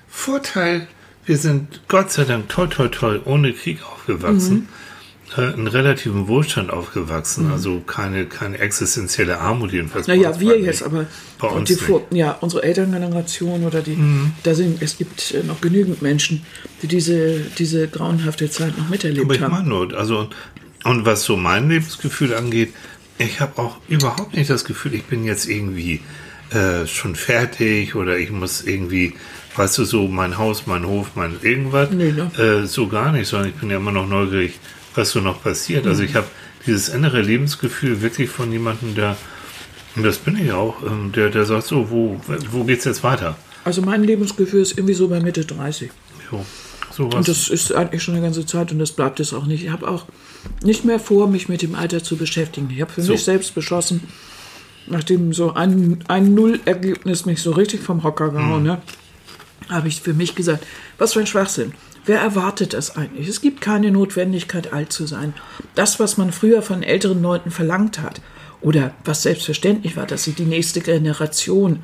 Vorteil. 0.08 0.86
Wir 1.26 1.36
sind 1.36 1.82
Gott 1.88 2.12
sei 2.12 2.24
Dank 2.24 2.48
toll, 2.48 2.68
toll, 2.68 2.90
toll 2.90 3.20
ohne 3.24 3.52
Krieg 3.52 3.82
aufgewachsen. 3.84 4.54
Mhm. 4.54 4.68
Äh, 5.36 5.54
in 5.54 5.66
relativem 5.66 6.28
Wohlstand 6.28 6.70
aufgewachsen, 6.70 7.50
also 7.50 7.80
keine, 7.80 8.26
keine 8.26 8.58
existenzielle 8.58 9.38
Armut 9.38 9.72
jedenfalls. 9.72 10.06
Naja, 10.06 10.38
wir 10.38 10.58
jetzt 10.60 10.82
nicht. 10.82 10.82
aber. 10.82 11.06
Bei 11.38 11.48
und 11.48 11.60
uns 11.60 11.68
die. 11.68 11.74
Mhm. 11.74 11.86
Vor, 11.86 12.06
ja, 12.10 12.32
unsere 12.40 12.62
Elterngeneration 12.62 13.64
oder 13.64 13.80
die, 13.80 13.96
da 14.42 14.54
sind, 14.54 14.82
es 14.82 14.98
gibt 14.98 15.32
äh, 15.32 15.42
noch 15.42 15.60
genügend 15.60 16.02
Menschen, 16.02 16.44
die 16.82 16.86
diese, 16.86 17.40
diese 17.58 17.88
grauenhafte 17.88 18.50
Zeit 18.50 18.76
noch 18.76 18.88
miterlebt 18.88 19.24
Aber 19.24 19.34
ich 19.34 19.40
haben. 19.40 19.52
meine 19.52 19.68
nur, 19.68 19.94
also, 19.94 20.28
und 20.84 21.06
was 21.06 21.24
so 21.24 21.36
mein 21.36 21.68
Lebensgefühl 21.68 22.34
angeht, 22.34 22.74
ich 23.18 23.40
habe 23.40 23.60
auch 23.62 23.78
überhaupt 23.88 24.34
nicht 24.34 24.50
das 24.50 24.64
Gefühl, 24.64 24.94
ich 24.94 25.04
bin 25.04 25.24
jetzt 25.24 25.48
irgendwie 25.48 26.00
äh, 26.50 26.86
schon 26.86 27.14
fertig 27.14 27.94
oder 27.94 28.18
ich 28.18 28.30
muss 28.30 28.62
irgendwie, 28.64 29.14
weißt 29.56 29.78
du, 29.78 29.84
so 29.84 30.08
mein 30.08 30.36
Haus, 30.36 30.66
mein 30.66 30.86
Hof, 30.86 31.12
mein 31.14 31.36
irgendwas. 31.42 31.90
Nee, 31.90 32.12
ne? 32.12 32.30
äh, 32.36 32.66
so 32.66 32.88
gar 32.88 33.12
nicht, 33.12 33.28
sondern 33.28 33.48
ich 33.48 33.54
bin 33.54 33.70
ja 33.70 33.76
immer 33.76 33.92
noch 33.92 34.06
neugierig, 34.06 34.58
was 34.94 35.10
so 35.10 35.20
noch 35.20 35.42
passiert. 35.42 35.86
Also 35.86 36.02
ich 36.02 36.14
habe 36.14 36.26
dieses 36.66 36.88
innere 36.88 37.20
Lebensgefühl 37.22 38.02
wirklich 38.02 38.30
von 38.30 38.50
jemandem, 38.52 38.94
der, 38.94 39.16
und 39.96 40.02
das 40.04 40.18
bin 40.18 40.36
ich 40.36 40.52
auch, 40.52 40.82
ähm, 40.86 41.12
der, 41.12 41.30
der 41.30 41.44
sagt 41.44 41.66
so, 41.66 41.90
wo, 41.90 42.20
wo 42.50 42.64
geht's 42.64 42.84
jetzt 42.84 43.02
weiter? 43.02 43.36
Also 43.64 43.82
mein 43.82 44.02
Lebensgefühl 44.04 44.62
ist 44.62 44.72
irgendwie 44.78 44.94
so 44.94 45.08
bei 45.08 45.20
Mitte 45.20 45.44
30. 45.44 45.90
Jo, 46.30 46.44
sowas. 46.90 47.14
Und 47.14 47.28
das 47.28 47.48
ist 47.48 47.72
eigentlich 47.72 48.02
schon 48.02 48.14
eine 48.14 48.22
ganze 48.24 48.44
Zeit 48.46 48.72
und 48.72 48.78
das 48.78 48.92
bleibt 48.92 49.20
es 49.20 49.32
auch 49.32 49.46
nicht. 49.46 49.64
Ich 49.64 49.70
habe 49.70 49.88
auch 49.88 50.06
nicht 50.62 50.84
mehr 50.84 50.98
vor, 50.98 51.28
mich 51.28 51.48
mit 51.48 51.62
dem 51.62 51.74
Alter 51.74 52.02
zu 52.02 52.16
beschäftigen. 52.16 52.68
Ich 52.74 52.80
habe 52.80 52.92
für 52.92 53.02
So. 53.02 53.12
mich 53.12 53.22
selbst 53.24 53.54
beschlossen, 53.54 54.02
nachdem 54.88 55.32
so 55.32 55.54
ein, 55.54 56.02
ein 56.08 56.34
Null-Ergebnis 56.34 57.24
mich 57.24 57.40
so 57.40 57.52
richtig 57.52 57.80
vom 57.82 58.02
Hocker 58.02 58.30
gehauen 58.30 58.68
hat, 58.70 58.82
habe 59.72 59.88
ich 59.88 60.00
für 60.00 60.14
mich 60.14 60.34
gesagt, 60.34 60.66
was 60.98 61.14
für 61.14 61.20
ein 61.20 61.26
Schwachsinn. 61.26 61.72
Wer 62.04 62.20
erwartet 62.20 62.72
das 62.72 62.96
eigentlich? 62.96 63.28
Es 63.28 63.40
gibt 63.40 63.60
keine 63.60 63.90
Notwendigkeit, 63.90 64.72
alt 64.72 64.92
zu 64.92 65.06
sein. 65.06 65.34
Das, 65.74 66.00
was 66.00 66.16
man 66.16 66.32
früher 66.32 66.62
von 66.62 66.82
älteren 66.82 67.22
Leuten 67.22 67.50
verlangt 67.50 68.00
hat, 68.00 68.20
oder 68.62 68.94
was 69.04 69.22
selbstverständlich 69.22 69.96
war, 69.96 70.06
dass 70.06 70.24
sie 70.24 70.32
die 70.32 70.44
nächste 70.44 70.80
Generation 70.80 71.80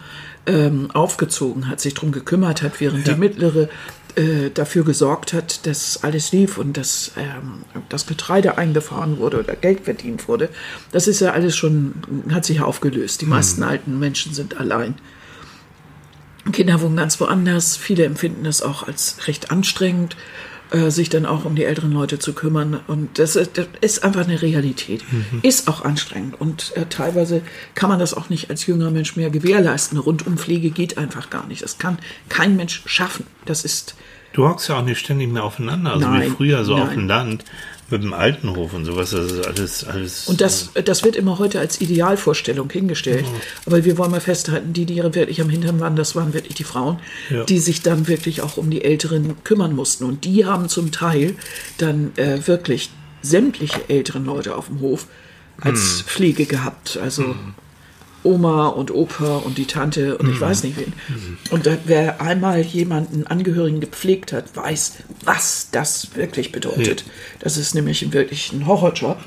ähm, 0.46 0.90
aufgezogen 0.92 1.68
hat, 1.68 1.80
sich 1.80 1.94
darum 1.94 2.12
gekümmert 2.12 2.62
hat, 2.62 2.80
während 2.80 3.06
die 3.06 3.16
mittlere 3.16 3.68
äh, 4.14 4.50
dafür 4.54 4.84
gesorgt 4.84 5.32
hat, 5.32 5.66
dass 5.66 6.04
alles 6.04 6.32
lief 6.32 6.56
und 6.56 6.76
dass 6.76 7.12
ähm, 7.16 7.64
das 7.88 8.06
Getreide 8.06 8.58
eingefahren 8.58 9.18
wurde 9.18 9.40
oder 9.40 9.56
Geld 9.56 9.80
verdient 9.80 10.28
wurde. 10.28 10.48
Das 10.92 11.08
ist 11.08 11.20
ja 11.20 11.32
alles 11.32 11.56
schon, 11.56 11.94
hat 12.30 12.44
sich 12.44 12.58
ja 12.58 12.64
aufgelöst. 12.64 13.20
Die 13.20 13.26
meisten 13.26 13.62
alten 13.62 13.98
Menschen 13.98 14.32
sind 14.32 14.58
allein. 14.58 14.94
Kinder 16.52 16.80
wohnen 16.80 16.96
ganz 16.96 17.20
woanders. 17.20 17.76
Viele 17.76 18.04
empfinden 18.04 18.44
das 18.44 18.62
auch 18.62 18.86
als 18.86 19.26
recht 19.26 19.50
anstrengend, 19.50 20.16
äh, 20.70 20.90
sich 20.90 21.08
dann 21.08 21.26
auch 21.26 21.44
um 21.44 21.54
die 21.54 21.64
älteren 21.64 21.92
Leute 21.92 22.18
zu 22.18 22.32
kümmern. 22.32 22.80
Und 22.86 23.18
das 23.18 23.36
ist, 23.36 23.58
das 23.58 23.68
ist 23.80 24.04
einfach 24.04 24.24
eine 24.26 24.40
Realität. 24.42 25.02
Ist 25.42 25.68
auch 25.68 25.84
anstrengend. 25.84 26.40
Und 26.40 26.76
äh, 26.76 26.86
teilweise 26.86 27.42
kann 27.74 27.88
man 27.88 27.98
das 27.98 28.14
auch 28.14 28.28
nicht 28.28 28.50
als 28.50 28.66
jüngerer 28.66 28.90
Mensch 28.90 29.16
mehr 29.16 29.30
gewährleisten. 29.30 29.98
Rundumpflege 29.98 30.70
geht 30.70 30.98
einfach 30.98 31.30
gar 31.30 31.46
nicht. 31.46 31.62
Das 31.62 31.78
kann 31.78 31.98
kein 32.28 32.56
Mensch 32.56 32.82
schaffen. 32.86 33.26
Das 33.44 33.64
ist 33.64 33.94
Du 34.32 34.46
hockst 34.46 34.68
ja 34.68 34.78
auch 34.78 34.84
nicht 34.84 34.98
ständig 34.98 35.32
mehr 35.32 35.42
aufeinander, 35.42 35.94
also 35.94 36.06
wie 36.06 36.18
Nein, 36.18 36.34
früher 36.36 36.64
so 36.64 36.74
auf 36.74 36.88
nein. 36.88 36.98
dem 36.98 37.08
Land 37.08 37.44
mit 37.90 38.02
dem 38.02 38.12
Altenhof 38.12 38.74
und 38.74 38.84
sowas. 38.84 39.10
Das 39.10 39.30
ist 39.32 39.46
alles, 39.46 39.84
alles. 39.84 40.28
Und 40.28 40.40
das, 40.40 40.70
das 40.84 41.04
wird 41.04 41.16
immer 41.16 41.38
heute 41.38 41.58
als 41.58 41.80
Idealvorstellung 41.80 42.70
hingestellt. 42.70 43.24
Aber 43.66 43.84
wir 43.84 43.96
wollen 43.98 44.10
mal 44.10 44.20
festhalten, 44.20 44.72
die, 44.72 44.84
die 44.84 44.96
wirklich 45.02 45.40
am 45.40 45.48
Hintern 45.48 45.80
waren, 45.80 45.96
das 45.96 46.14
waren 46.14 46.34
wirklich 46.34 46.54
die 46.54 46.64
Frauen, 46.64 46.98
Ja. 47.30 47.44
die 47.44 47.58
sich 47.58 47.82
dann 47.82 48.06
wirklich 48.08 48.42
auch 48.42 48.56
um 48.56 48.68
die 48.70 48.84
Älteren 48.84 49.42
kümmern 49.44 49.74
mussten. 49.74 50.04
Und 50.04 50.24
die 50.24 50.44
haben 50.44 50.68
zum 50.68 50.92
Teil 50.92 51.34
dann 51.78 52.12
äh, 52.16 52.46
wirklich 52.46 52.90
sämtliche 53.22 53.88
älteren 53.88 54.24
Leute 54.24 54.54
auf 54.54 54.66
dem 54.66 54.80
Hof 54.80 55.06
als 55.60 56.02
Pflege 56.02 56.46
gehabt. 56.46 56.98
Also 57.02 57.34
Oma 58.28 58.68
und 58.68 58.90
Opa 58.90 59.36
und 59.38 59.56
die 59.58 59.66
Tante 59.66 60.18
und 60.18 60.30
ich 60.30 60.40
weiß 60.40 60.62
nicht 60.64 60.76
wen. 60.76 60.92
Und 61.50 61.66
da, 61.66 61.78
wer 61.86 62.20
einmal 62.20 62.60
jemanden 62.60 63.26
Angehörigen 63.26 63.80
gepflegt 63.80 64.32
hat, 64.32 64.54
weiß, 64.54 64.94
was 65.24 65.68
das 65.72 66.14
wirklich 66.14 66.52
bedeutet. 66.52 67.04
Das 67.40 67.56
ist 67.56 67.74
nämlich 67.74 68.12
wirklich 68.12 68.52
ein 68.52 68.66
Horrorjob. 68.66 69.18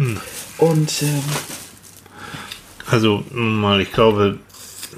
Und 0.58 1.02
ähm, 1.02 1.24
Also 2.90 3.24
mal, 3.32 3.82
ich 3.82 3.92
glaube, 3.92 4.38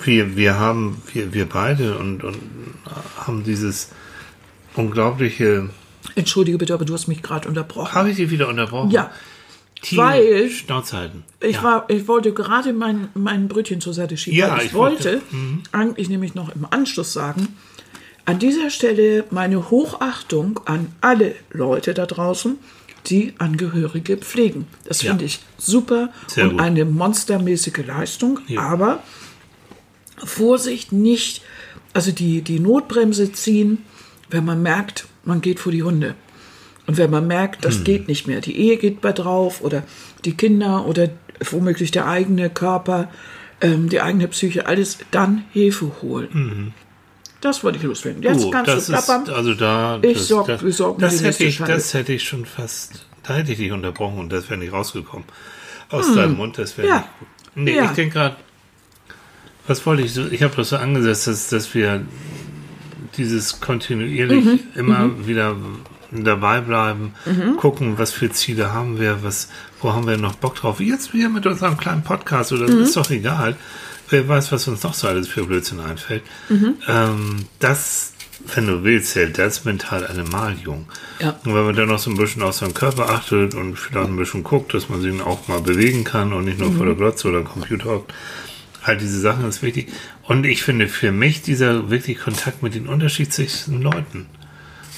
wir, 0.03 0.35
wir 0.35 0.59
haben, 0.59 1.01
wir, 1.13 1.33
wir 1.33 1.47
beide 1.47 1.97
und, 1.97 2.23
und 2.23 2.37
haben 3.25 3.43
dieses 3.43 3.89
unglaubliche. 4.75 5.69
entschuldige 6.15 6.57
bitte, 6.57 6.73
aber 6.73 6.85
du 6.85 6.93
hast 6.93 7.07
mich 7.07 7.21
gerade 7.21 7.47
unterbrochen. 7.47 7.93
Habe 7.93 8.09
ich 8.09 8.17
sie 8.17 8.29
wieder 8.29 8.47
unterbrochen? 8.47 8.91
Ja, 8.91 9.11
Team 9.83 9.99
weil- 9.99 10.49
Schnauze 10.49 10.97
halten. 10.97 11.23
Ich, 11.39 11.57
ja. 11.57 11.63
war, 11.63 11.85
ich 11.89 12.07
wollte 12.07 12.33
gerade 12.33 12.73
mein, 12.73 13.09
mein 13.13 13.47
Brötchen 13.47 13.79
zur 13.81 13.93
Seite 13.93 14.17
schieben. 14.17 14.39
Ja, 14.39 14.57
ich, 14.57 14.65
ich 14.65 14.73
wollte- 14.73 15.21
wollte 15.21 15.21
eigentlich 15.71 16.09
nämlich 16.09 16.33
noch 16.35 16.49
im 16.55 16.65
Anschluss 16.69 17.13
sagen, 17.13 17.49
an 18.25 18.39
dieser 18.39 18.69
Stelle 18.69 19.25
meine 19.31 19.69
Hochachtung 19.69 20.59
an 20.65 20.87
alle 21.01 21.35
Leute 21.51 21.93
da 21.93 22.05
draußen, 22.05 22.57
die 23.07 23.33
Angehörige 23.37 24.15
pflegen. 24.15 24.65
Das 24.85 25.01
Ja. 25.01 25.11
finde 25.11 25.25
ich 25.25 25.39
super 25.57 26.09
Sehr 26.27 26.45
und 26.45 26.51
gut. 26.51 26.61
eine 26.61 26.85
monstermäßige 26.85 27.85
Leistung. 27.85 28.39
Ja. 28.47 28.61
Aber 28.61 29.03
Vorsicht 30.23 30.91
nicht, 30.93 31.41
also 31.93 32.11
die, 32.11 32.41
die 32.41 32.59
Notbremse 32.59 33.31
ziehen, 33.33 33.79
wenn 34.29 34.45
man 34.45 34.61
merkt, 34.61 35.05
man 35.25 35.41
geht 35.41 35.59
vor 35.59 35.71
die 35.71 35.83
Hunde. 35.83 36.15
Und 36.85 36.97
wenn 36.97 37.09
man 37.09 37.27
merkt, 37.27 37.63
das 37.65 37.83
geht 37.83 38.07
nicht 38.09 38.27
mehr, 38.27 38.41
die 38.41 38.57
Ehe 38.57 38.77
geht 38.77 38.99
bei 39.01 39.11
drauf 39.13 39.61
oder 39.61 39.83
die 40.25 40.33
Kinder 40.35 40.85
oder 40.85 41.09
womöglich 41.49 41.91
der 41.91 42.07
eigene 42.07 42.49
Körper, 42.49 43.09
ähm, 43.61 43.87
die 43.89 44.01
eigene 44.01 44.27
Psyche, 44.27 44.65
alles, 44.65 44.97
dann 45.11 45.45
Hilfe 45.53 45.91
holen. 46.01 46.73
Das 47.39 47.63
wollte 47.63 47.77
ich 47.77 47.83
loswerden. 47.83 48.21
Jetzt 48.23 48.43
Oh, 48.45 48.51
kannst 48.51 48.67
das 48.69 48.87
du 48.87 48.93
ist, 48.93 49.05
plappern. 49.05 49.33
also 49.33 49.53
da, 49.53 49.99
Ich 50.01 50.17
das, 50.17 50.27
sorg- 50.27 50.47
das, 50.47 50.63
wir 50.63 50.73
sorgen 50.73 51.01
das, 51.01 51.23
hätte 51.23 51.43
ich, 51.45 51.57
das 51.57 51.93
hätte 51.93 52.13
ich 52.13 52.23
schon 52.23 52.45
fast, 52.45 53.05
da 53.23 53.35
hätte 53.35 53.51
ich 53.53 53.57
dich 53.57 53.71
unterbrochen 53.71 54.19
und 54.19 54.31
das 54.31 54.49
wäre 54.49 54.59
nicht 54.59 54.73
rausgekommen. 54.73 55.25
Aus 55.89 56.13
deinem 56.13 56.35
Mund, 56.37 56.57
das 56.57 56.77
wäre 56.77 56.87
Hm. 56.87 56.93
Ja. 56.93 56.97
nicht 56.99 57.19
gut. 57.19 57.27
Nee, 57.55 57.75
Ja. 57.75 57.85
ich 57.85 57.91
denke 57.91 58.13
gerade, 58.13 58.35
was 59.67 59.85
wollte 59.85 60.03
ich 60.03 60.13
so, 60.13 60.25
ich 60.29 60.43
habe 60.43 60.53
das 60.55 60.69
so 60.69 60.75
angesetzt, 60.77 61.27
dass, 61.27 61.47
dass 61.49 61.73
wir 61.73 62.05
dieses 63.17 63.59
kontinuierlich 63.61 64.43
Mhm. 64.45 64.59
immer 64.75 65.27
wieder 65.27 65.55
dabei 66.23 66.61
bleiben, 66.61 67.13
Mhm. 67.25 67.57
gucken, 67.57 67.97
was 67.97 68.11
für 68.11 68.29
Ziele 68.31 68.71
haben 68.73 68.99
wir, 68.99 69.23
was, 69.23 69.49
wo 69.81 69.93
haben 69.93 70.07
wir 70.07 70.17
noch 70.17 70.35
Bock 70.35 70.55
drauf. 70.55 70.79
Jetzt 70.79 71.13
wieder 71.13 71.29
mit 71.29 71.45
unserem 71.45 71.77
kleinen 71.77 72.03
Podcast, 72.03 72.51
oder 72.51 72.69
Mhm. 72.69 72.83
ist 72.83 72.95
doch 72.95 73.09
egal. 73.09 73.55
Wer 74.09 74.27
weiß, 74.27 74.51
was 74.51 74.67
uns 74.67 74.83
noch 74.83 74.93
so 74.93 75.07
alles 75.07 75.27
für 75.27 75.45
Blödsinn 75.45 75.79
einfällt. 75.79 76.23
Mhm. 76.49 76.75
Ähm, 76.87 77.45
das, 77.59 78.13
wenn 78.53 78.67
du 78.67 78.83
willst, 78.83 79.15
hält 79.15 79.37
das 79.39 79.63
mental 79.65 80.05
Animalium. 80.05 80.85
Ja. 81.19 81.39
Und 81.45 81.55
wenn 81.55 81.65
man 81.65 81.75
dann 81.75 81.87
noch 81.87 81.99
so 81.99 82.11
ein 82.11 82.17
bisschen 82.17 82.43
auf 82.43 82.53
seinen 82.55 82.73
Körper 82.73 83.09
achtet 83.09 83.55
und 83.55 83.77
vielleicht 83.77 84.09
ein 84.09 84.17
bisschen 84.17 84.43
guckt, 84.43 84.73
dass 84.73 84.89
man 84.89 85.01
sich 85.01 85.19
auch 85.21 85.47
mal 85.47 85.61
bewegen 85.61 86.03
kann 86.03 86.33
und 86.33 86.45
nicht 86.45 86.59
nur 86.59 86.71
vor 86.73 86.85
der 86.85 86.95
Glotze 86.95 87.29
oder 87.29 87.39
am 87.39 87.45
Computer 87.45 87.85
hockt, 87.91 88.13
all 88.83 88.97
diese 88.97 89.19
Sachen 89.19 89.47
ist 89.47 89.61
wichtig. 89.63 89.91
Und 90.23 90.45
ich 90.45 90.63
finde 90.63 90.89
für 90.89 91.11
mich 91.13 91.41
dieser 91.41 91.89
wirklich 91.89 92.19
Kontakt 92.19 92.61
mit 92.61 92.75
den 92.75 92.87
unterschiedlichsten 92.87 93.81
Leuten. 93.81 94.25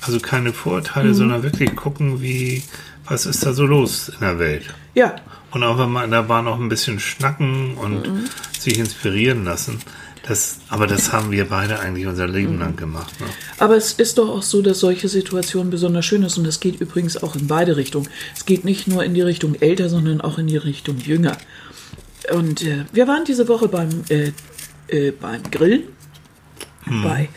Also 0.05 0.19
keine 0.19 0.53
Vorurteile, 0.53 1.13
sondern 1.15 1.41
wirklich 1.41 1.75
gucken, 1.75 2.21
wie, 2.21 2.63
was 3.05 3.25
ist 3.25 3.45
da 3.45 3.53
so 3.53 3.65
los 3.65 4.09
in 4.09 4.19
der 4.19 4.37
Welt. 4.37 4.73
Ja, 4.93 5.15
Und 5.51 5.63
auch 5.63 5.79
wenn 5.79 5.89
man 5.89 6.05
in 6.05 6.11
der 6.11 6.23
Bahn 6.23 6.47
auch 6.47 6.59
ein 6.59 6.69
bisschen 6.69 6.99
schnacken 6.99 7.75
und 7.75 8.29
sich 8.59 8.77
inspirieren 8.77 9.45
lassen. 9.45 9.79
Das, 10.27 10.59
aber 10.69 10.87
das 10.87 11.11
haben 11.11 11.31
wir 11.31 11.49
beide 11.49 11.79
eigentlich 11.79 12.07
unser 12.07 12.27
Leben 12.27 12.59
lang 12.59 12.75
gemacht. 12.75 13.19
Ne? 13.19 13.27
Aber 13.59 13.75
es 13.75 13.93
ist 13.93 14.17
doch 14.17 14.29
auch 14.29 14.41
so, 14.41 14.61
dass 14.63 14.79
solche 14.79 15.07
Situationen 15.07 15.69
besonders 15.69 16.05
schön 16.05 16.23
ist 16.23 16.37
und 16.37 16.45
das 16.45 16.59
geht 16.59 16.81
übrigens 16.81 17.21
auch 17.21 17.35
in 17.35 17.47
beide 17.47 17.77
Richtungen. 17.77 18.09
Es 18.35 18.45
geht 18.45 18.65
nicht 18.65 18.87
nur 18.87 19.03
in 19.03 19.13
die 19.13 19.21
Richtung 19.21 19.55
älter, 19.55 19.87
sondern 19.87 20.21
auch 20.21 20.39
in 20.39 20.47
die 20.47 20.57
Richtung 20.57 20.97
jünger. 20.97 21.37
Und 22.33 22.63
äh, 22.63 22.85
wir 22.91 23.07
waren 23.07 23.23
diese 23.23 23.47
Woche 23.47 23.67
beim, 23.67 23.89
äh, 24.09 24.31
äh, 24.87 25.11
beim 25.11 25.43
Grillen 25.51 25.83
bei 27.03 27.29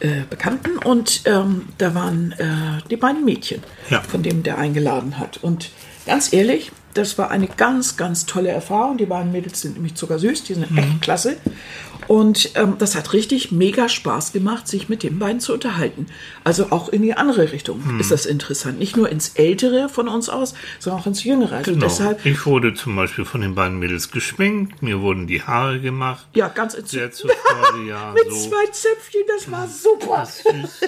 äh, 0.00 0.22
Bekannten 0.28 0.78
und 0.78 1.22
ähm, 1.26 1.68
da 1.78 1.94
waren 1.94 2.32
äh, 2.32 2.82
die 2.90 2.96
beiden 2.96 3.24
Mädchen, 3.24 3.62
Ja. 3.90 4.00
von 4.02 4.22
dem 4.22 4.42
der 4.42 4.58
eingeladen 4.58 5.18
hat. 5.18 5.38
Und 5.42 5.70
ganz 6.06 6.32
ehrlich, 6.32 6.70
das 6.94 7.18
war 7.18 7.30
eine 7.30 7.46
ganz, 7.46 7.96
ganz 7.96 8.26
tolle 8.26 8.48
Erfahrung. 8.50 8.96
Die 8.98 9.06
beiden 9.06 9.30
Mädels 9.32 9.60
sind 9.60 9.74
nämlich 9.74 9.94
zuckersüß, 9.94 10.44
die 10.44 10.54
sind 10.54 10.76
echt 10.76 11.00
klasse. 11.00 11.36
Und 12.06 12.52
ähm, 12.54 12.76
das 12.78 12.94
hat 12.94 13.12
richtig 13.12 13.52
mega 13.52 13.88
Spaß 13.88 14.32
gemacht, 14.32 14.66
sich 14.66 14.88
mit 14.88 15.02
den 15.02 15.18
beiden 15.18 15.40
zu 15.40 15.52
unterhalten. 15.52 16.06
Also 16.42 16.68
auch 16.70 16.88
in 16.88 17.02
die 17.02 17.12
andere 17.14 17.52
Richtung 17.52 17.82
ist 18.00 18.10
das 18.10 18.24
interessant. 18.24 18.78
Nicht 18.78 18.96
nur 18.96 19.10
ins 19.10 19.30
Ältere 19.34 19.90
von 19.90 20.08
uns 20.08 20.30
aus, 20.30 20.54
sondern 20.78 21.02
auch 21.02 21.06
ins 21.06 21.22
Jüngere. 21.24 21.56
Also 21.56 21.72
Genau. 21.72 21.84
deshalb, 21.84 22.24
Ich 22.24 22.46
wurde 22.46 22.72
zum 22.72 22.96
Beispiel 22.96 23.26
von 23.26 23.42
den 23.42 23.54
beiden 23.54 23.78
Mädels 23.78 24.10
geschminkt, 24.10 24.80
mir 24.82 25.00
wurden 25.02 25.26
die 25.26 25.42
Haare 25.42 25.80
gemacht. 25.80 26.26
ja, 26.34 26.48
ganz 26.48 26.72
ins 26.74 26.90
Sehr 26.92 27.10
zur 27.12 27.30
Freude, 27.30 27.84
ja. 27.86 28.12
Mit 28.14 28.32
so. 28.32 28.48
zwei 28.48 28.64
Zöpfchen, 28.72 29.20
das 29.36 29.50
war 29.50 29.68
super. 29.68 30.24
Süß. 30.24 30.80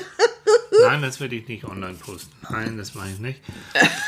Nein, 0.83 1.03
das 1.03 1.21
werde 1.21 1.35
ich 1.37 1.47
nicht 1.49 1.65
online 1.65 1.95
posten. 1.95 2.33
Nein, 2.51 2.77
das 2.79 2.95
mache 2.95 3.09
ich 3.13 3.19
nicht. 3.21 3.41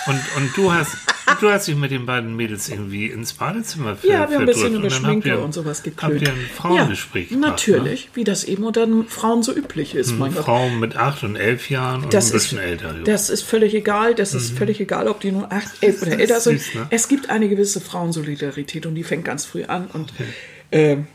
Und, 0.07 0.21
und 0.37 0.57
du 0.57 0.73
hast 0.73 0.97
du 1.41 1.51
hast 1.51 1.69
dich 1.69 1.77
mit 1.77 1.91
den 1.91 2.07
beiden 2.07 2.35
Mädels 2.35 2.69
irgendwie 2.69 3.07
ins 3.07 3.33
Badezimmer 3.35 3.97
ver 3.97 4.09
Ja, 4.09 4.29
wir 4.31 4.37
haben 4.37 4.43
ein 4.43 4.47
bisschen 4.47 4.75
über 4.75 4.91
Schminke 4.91 5.29
ihr- 5.31 5.41
und 5.43 5.53
sowas 5.53 5.83
geklönt. 5.83 6.15
Habt 6.15 6.23
ihr 6.23 6.33
ein 6.33 6.51
Frauengespräch 6.55 7.31
ja, 7.31 7.37
gemacht, 7.37 7.51
Natürlich, 7.51 8.11
wie 8.15 8.25
das 8.25 8.45
eben 8.45 8.65
unter 8.65 8.87
den 8.87 9.07
Frauen 9.07 9.43
so 9.43 9.53
üblich 9.55 9.95
ist. 9.95 10.13
Ne? 10.19 10.31
Gott. 10.35 10.45
Frauen 10.45 10.81
mit 10.81 10.97
acht 10.97 11.23
und 11.25 11.37
elf 11.37 11.69
Jahren 11.71 12.05
und 12.05 12.15
Das 12.15 12.31
ein 12.33 12.37
ist, 12.37 12.43
bisschen 12.45 12.59
älter. 12.59 12.97
jo. 12.97 13.05
das 13.05 13.31
ist 13.31 13.43
völlig 13.43 13.75
egal. 13.75 14.15
Das 14.15 14.35
ist 14.35 14.57
völlig 14.57 14.81
egal, 14.81 15.09
ob 15.09 15.21
die 15.21 15.33
nur 15.33 15.53
acht, 15.53 15.71
elf 15.83 16.03
oder 16.03 16.19
älter 16.19 16.41
sind. 16.41 16.59
süß, 16.61 16.75
ne? 16.75 16.87
Es 16.91 17.09
gibt 17.09 17.31
eine 17.31 17.49
gewisse 17.49 17.81
Frauensolidarität 17.81 18.87
und 18.87 18.95
die 18.95 19.05
fängt 19.05 19.25
ganz 19.25 19.45
früh 19.45 19.65
an 19.65 19.87
und 19.93 20.13
ähm, 20.73 21.07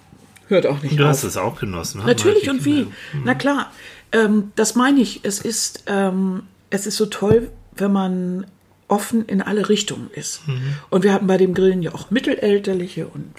hört 0.47 0.65
auch 0.67 0.81
nicht 0.81 0.97
du 0.99 1.03
auf. 1.03 1.09
hast 1.09 1.23
es 1.23 1.35
auch 1.37 1.59
genossen. 1.59 1.99
ne? 2.01 2.05
Natürlich 2.07 2.49
und 2.49 2.63
wie. 2.65 2.83
Kinder- 2.83 2.91
Na 3.25 3.35
klar, 3.35 3.71
ähm, 4.11 4.51
das 4.55 4.75
meine 4.75 5.01
ich. 5.01 5.21
Es 5.23 5.39
ist, 5.39 5.83
ähm, 5.87 6.43
es 6.69 6.87
ist 6.87 6.97
so 6.97 7.05
toll, 7.05 7.49
wenn 7.75 7.91
man 7.91 8.45
offen 8.87 9.25
in 9.25 9.41
alle 9.41 9.67
Richtungen 9.69 10.09
ist. 10.13 10.47
Mhm. 10.47 10.75
Und 10.89 11.03
wir 11.03 11.13
hatten 11.13 11.27
bei 11.27 11.37
dem 11.37 11.53
Grillen 11.53 11.81
ja 11.81 11.93
auch 11.93 12.09
Mittelälterliche 12.09 13.07
und 13.07 13.33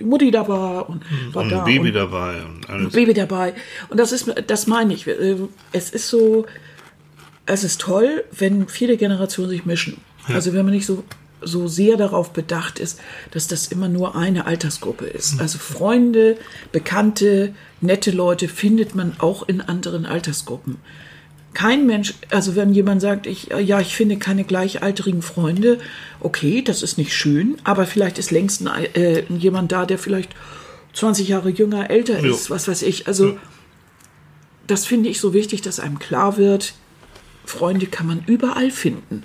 die 0.00 0.04
Mutti 0.04 0.30
dabei 0.30 0.80
und 0.80 1.02
war 1.34 1.42
Und 1.42 1.50
da 1.50 1.58
ein 1.60 1.64
Baby 1.64 1.88
und 1.88 1.94
dabei 1.94 2.42
und 2.44 2.70
alles. 2.70 2.92
Baby 2.92 3.14
dabei. 3.14 3.54
Und 3.88 3.98
das 3.98 4.12
ist, 4.12 4.32
das 4.46 4.66
meine 4.66 4.94
ich. 4.94 5.06
Äh, 5.06 5.36
Es 5.72 5.90
ist 5.90 6.08
so, 6.08 6.46
es 7.46 7.64
ist 7.64 7.80
toll, 7.80 8.24
wenn 8.32 8.68
viele 8.68 8.96
Generationen 8.96 9.50
sich 9.50 9.64
mischen. 9.66 9.98
Also 10.26 10.52
wenn 10.52 10.64
man 10.66 10.74
nicht 10.74 10.84
so, 10.84 11.04
so 11.40 11.68
sehr 11.68 11.96
darauf 11.96 12.32
bedacht 12.32 12.78
ist, 12.78 13.00
dass 13.30 13.46
das 13.46 13.66
immer 13.68 13.88
nur 13.88 14.16
eine 14.16 14.46
Altersgruppe 14.46 15.06
ist. 15.06 15.40
Also 15.40 15.58
Freunde, 15.58 16.36
Bekannte, 16.72 17.54
nette 17.80 18.10
Leute 18.10 18.48
findet 18.48 18.94
man 18.94 19.14
auch 19.18 19.48
in 19.48 19.60
anderen 19.60 20.06
Altersgruppen. 20.06 20.76
Kein 21.54 21.86
Mensch, 21.86 22.14
also 22.30 22.56
wenn 22.56 22.72
jemand 22.72 23.00
sagt, 23.00 23.26
ich, 23.26 23.48
ja, 23.48 23.80
ich 23.80 23.94
finde 23.96 24.18
keine 24.18 24.44
gleichaltrigen 24.44 25.22
Freunde, 25.22 25.78
okay, 26.20 26.62
das 26.62 26.82
ist 26.82 26.98
nicht 26.98 27.14
schön, 27.14 27.56
aber 27.64 27.86
vielleicht 27.86 28.18
ist 28.18 28.30
längst 28.30 28.66
ein, 28.66 28.94
äh, 28.94 29.24
jemand 29.28 29.72
da, 29.72 29.86
der 29.86 29.98
vielleicht 29.98 30.30
20 30.94 31.28
Jahre 31.28 31.50
jünger, 31.50 31.90
älter 31.90 32.18
ist, 32.18 32.50
was 32.50 32.68
weiß 32.68 32.82
ich. 32.82 33.06
Also 33.06 33.38
das 34.66 34.86
finde 34.86 35.08
ich 35.08 35.20
so 35.20 35.32
wichtig, 35.32 35.62
dass 35.62 35.80
einem 35.80 35.98
klar 35.98 36.36
wird, 36.36 36.74
Freunde 37.44 37.86
kann 37.86 38.06
man 38.06 38.22
überall 38.26 38.70
finden. 38.70 39.22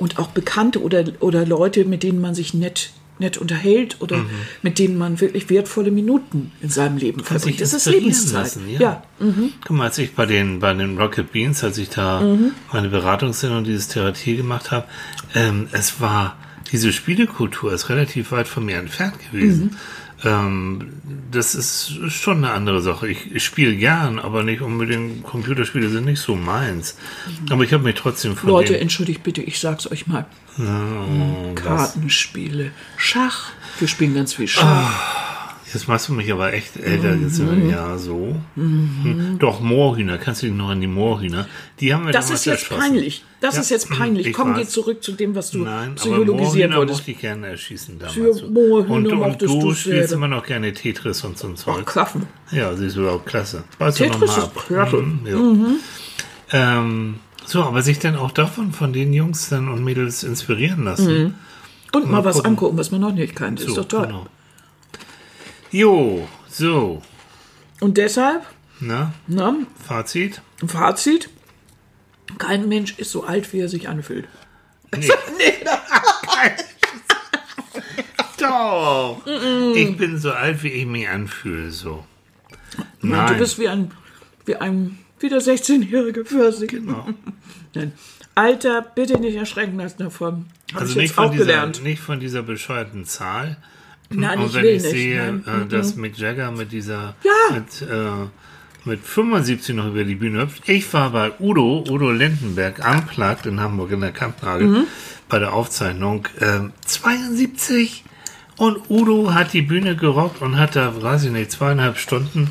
Und 0.00 0.18
auch 0.18 0.28
Bekannte 0.28 0.82
oder, 0.82 1.04
oder 1.20 1.46
Leute, 1.46 1.84
mit 1.84 2.02
denen 2.02 2.20
man 2.20 2.34
sich 2.34 2.54
nett 2.54 2.90
nett 3.20 3.36
unterhält 3.36 3.96
oder 4.00 4.24
mit 4.62 4.78
denen 4.78 4.96
man 4.96 5.20
wirklich 5.20 5.50
wertvolle 5.50 5.90
Minuten 5.90 6.52
in 6.62 6.70
seinem 6.70 6.96
Leben 6.96 7.20
verbringt. 7.22 7.58
sich 7.58 7.70
Das 7.70 7.74
ist 7.74 7.84
Lebenszeit. 7.84 8.44
lassen, 8.44 8.62
ja. 8.70 8.80
ja. 8.80 9.02
Guck 9.66 9.76
mal, 9.76 9.84
als 9.84 9.98
ich 9.98 10.14
bei 10.14 10.24
den, 10.24 10.58
bei 10.60 10.72
den 10.72 10.96
Rocket 10.98 11.30
Beans, 11.30 11.62
als 11.62 11.76
ich 11.76 11.90
da 11.90 12.22
Mhm. 12.22 12.52
meine 12.72 12.88
Beratungssendung, 12.88 13.62
dieses 13.64 13.88
Therapie 13.88 14.36
gemacht 14.36 14.70
habe, 14.70 14.86
ähm, 15.34 15.68
es 15.72 16.00
war, 16.00 16.38
diese 16.72 16.92
Spielekultur 16.94 17.74
ist 17.74 17.90
relativ 17.90 18.32
weit 18.32 18.48
von 18.48 18.64
mir 18.64 18.78
entfernt 18.78 19.16
gewesen. 19.30 19.76
Mhm. 20.22 20.28
Ähm, 20.30 20.88
das 21.30 21.54
ist 21.54 21.92
schon 22.08 22.38
eine 22.38 22.52
andere 22.52 22.80
Sache. 22.82 23.08
Ich, 23.08 23.32
ich 23.34 23.44
spiele 23.44 23.76
gern, 23.76 24.18
aber 24.18 24.42
nicht 24.42 24.60
unbedingt, 24.62 25.22
Computerspiele 25.22 25.88
sind 25.88 26.04
nicht 26.04 26.20
so 26.20 26.34
meins. 26.34 26.96
Aber 27.50 27.62
ich 27.64 27.72
habe 27.72 27.84
mich 27.84 27.94
trotzdem 27.94 28.36
von 28.36 28.48
Mhm. 28.50 28.54
Leute, 28.56 28.80
entschuldigt 28.80 29.22
bitte, 29.22 29.42
ich 29.42 29.60
sag's 29.60 29.90
euch 29.90 30.06
mal. 30.06 30.26
Oh? 30.58 31.54
Kartenspiele, 31.54 32.72
Schach. 32.96 33.50
Wir 33.78 33.88
spielen 33.88 34.14
ganz 34.14 34.34
viel 34.34 34.48
Schach. 34.48 35.16
Jetzt 35.72 35.86
machst 35.86 36.08
du 36.08 36.14
mich 36.14 36.32
aber 36.32 36.52
echt 36.52 36.76
älter. 36.76 37.14
Jetzt 37.14 37.38
Mhm. 37.38 37.62
wir 37.62 37.70
ja 37.70 37.96
so. 37.96 38.34
Hm. 38.56 39.36
Doch, 39.38 39.60
Moorhühner. 39.60 40.18
Kannst 40.18 40.42
du 40.42 40.46
dich 40.46 40.54
noch 40.54 40.70
an 40.70 40.80
die 40.80 40.86
Moorhühner? 40.88 41.46
Die 41.78 41.94
haben 41.94 42.06
wir 42.06 42.12
Das 42.12 42.30
ist 42.30 42.44
jetzt 42.44 42.62
erschossen. 42.70 42.80
peinlich. 42.80 43.24
Das 43.40 43.54
Ja, 43.54 43.60
ist 43.60 43.70
jetzt 43.70 43.88
peinlich. 43.88 44.26
ich 44.28 44.32
Komm, 44.32 44.54
geh 44.54 44.66
zurück 44.66 45.02
zu 45.02 45.12
dem, 45.12 45.34
was 45.34 45.50
du 45.52 45.58
Nein, 45.58 45.94
aber 46.02 46.24
Moorhühner 46.24 46.76
wolltest. 46.76 46.98
mochte 47.00 47.10
ich 47.12 47.18
gerne 47.20 47.46
erschießen 47.46 47.98
damals. 47.98 48.14
Für. 48.40 48.48
Moorhühner 48.48 48.94
und, 48.94 49.12
und 49.12 49.42
du 49.42 49.60
du 49.60 49.74
spielst 49.74 50.12
immer 50.12 50.28
noch 50.28 50.44
gerne 50.44 50.72
Tetris 50.72 51.22
und 51.24 51.38
so 51.38 51.46
ein 51.48 51.56
Zeug. 51.56 51.86
Klaffen. 51.86 52.26
Ja, 52.50 52.74
siehst 52.74 52.96
du 52.96 53.08
auch 53.08 53.24
klasse. 53.24 53.62
Weißt 53.78 53.98
Tetris 53.98 54.36
mal 54.36 54.42
ist 54.42 54.54
klasse. 54.56 54.96
Mhm, 54.96 55.20
ja. 55.24 56.78
Ähm, 56.80 57.14
so, 57.46 57.62
aber 57.62 57.82
sich 57.82 57.98
dann 57.98 58.16
auch 58.16 58.30
davon, 58.32 58.72
von 58.72 58.92
den 58.92 59.12
Jungs 59.12 59.48
dann 59.48 59.68
und 59.68 59.84
Mädels 59.84 60.22
inspirieren 60.24 60.84
lassen. 60.84 61.34
Und 61.92 62.10
mal 62.10 62.24
was 62.24 62.36
gucken. 62.36 62.50
angucken, 62.52 62.78
was 62.78 62.90
man 62.90 63.00
noch 63.00 63.12
nicht 63.12 63.34
kennt. 63.36 63.58
So, 63.60 63.68
ist 63.68 63.76
doch 63.78 63.84
toll. 63.88 64.06
genau. 64.06 64.26
Jo, 65.72 66.26
so. 66.48 67.02
Und 67.80 67.96
deshalb, 67.96 68.42
Na, 68.80 69.12
na, 69.26 69.54
Fazit? 69.86 70.40
Fazit, 70.66 71.30
kein 72.38 72.68
Mensch 72.68 72.98
ist 72.98 73.10
so 73.12 73.24
alt, 73.24 73.52
wie 73.52 73.60
er 73.60 73.68
sich 73.68 73.88
anfühlt. 73.88 74.26
Nee. 74.96 75.08
Doch. 78.38 79.20
Ich 79.74 79.96
bin 79.96 80.18
so 80.18 80.32
alt, 80.32 80.62
wie 80.62 80.68
ich 80.68 80.86
mich 80.86 81.08
anfühle, 81.08 81.70
so. 81.70 82.04
Nein. 83.02 83.32
Du 83.34 83.38
bist 83.38 83.58
wie 83.58 83.68
ein, 83.68 83.90
wie 84.46 84.56
ein, 84.56 84.98
wie 85.18 85.28
der 85.28 85.40
16-jährige 85.42 86.24
Pfirsich. 86.24 86.70
Genau. 86.70 87.06
Nein. 87.74 87.92
Alter, 88.34 88.80
bitte 88.82 89.18
nicht 89.20 89.36
erschrecken 89.36 89.76
lassen 89.78 89.98
davon. 90.04 90.46
Habe 90.72 90.80
Also 90.82 90.92
ich 90.92 90.96
nicht 90.98 91.14
von, 91.14 91.30
dieser, 91.32 91.44
gelernt. 91.44 91.82
nicht 91.82 92.00
von 92.00 92.20
dieser 92.20 92.42
bescheuerten 92.42 93.04
Zahl. 93.04 93.56
Nein, 94.12 94.38
Und 94.40 94.46
ich 94.46 94.54
wenn 94.54 94.62
will 94.64 94.70
ich 94.70 94.82
nicht. 94.82 94.90
sehe, 94.92 95.40
Nein. 95.46 95.62
äh, 95.62 95.68
dass 95.68 95.94
Mick 95.96 96.18
Jagger 96.18 96.50
mit 96.50 96.72
dieser, 96.72 97.14
Ja. 97.22 97.54
mit, 97.54 97.82
äh, 97.88 98.26
mit 98.88 99.04
75 99.06 99.74
noch 99.76 99.86
über 99.88 100.04
die 100.04 100.14
Bühne 100.16 100.42
hüpft. 100.42 100.68
Ich 100.68 100.92
war 100.92 101.10
bei 101.10 101.32
Udo, 101.38 101.84
Udo 101.88 102.10
Lindenberg, 102.10 102.80
unplugged 102.84 103.46
in 103.46 103.60
Hamburg 103.60 103.92
in 103.92 104.00
der 104.00 104.10
Kampnagel, 104.12 104.66
Mhm. 104.66 104.84
bei 105.28 105.38
der 105.38 105.52
Aufzeichnung, 105.52 106.26
ähm, 106.40 106.72
72 106.86 108.04
und 108.56 108.78
Udo 108.90 109.32
hat 109.32 109.52
die 109.52 109.62
Bühne 109.62 109.94
gerockt 109.96 110.42
und 110.42 110.58
hat 110.58 110.74
da, 110.76 111.00
weiß 111.00 111.24
ich 111.24 111.30
nicht, 111.30 111.50
zweieinhalb 111.52 111.96
Stunden 111.98 112.50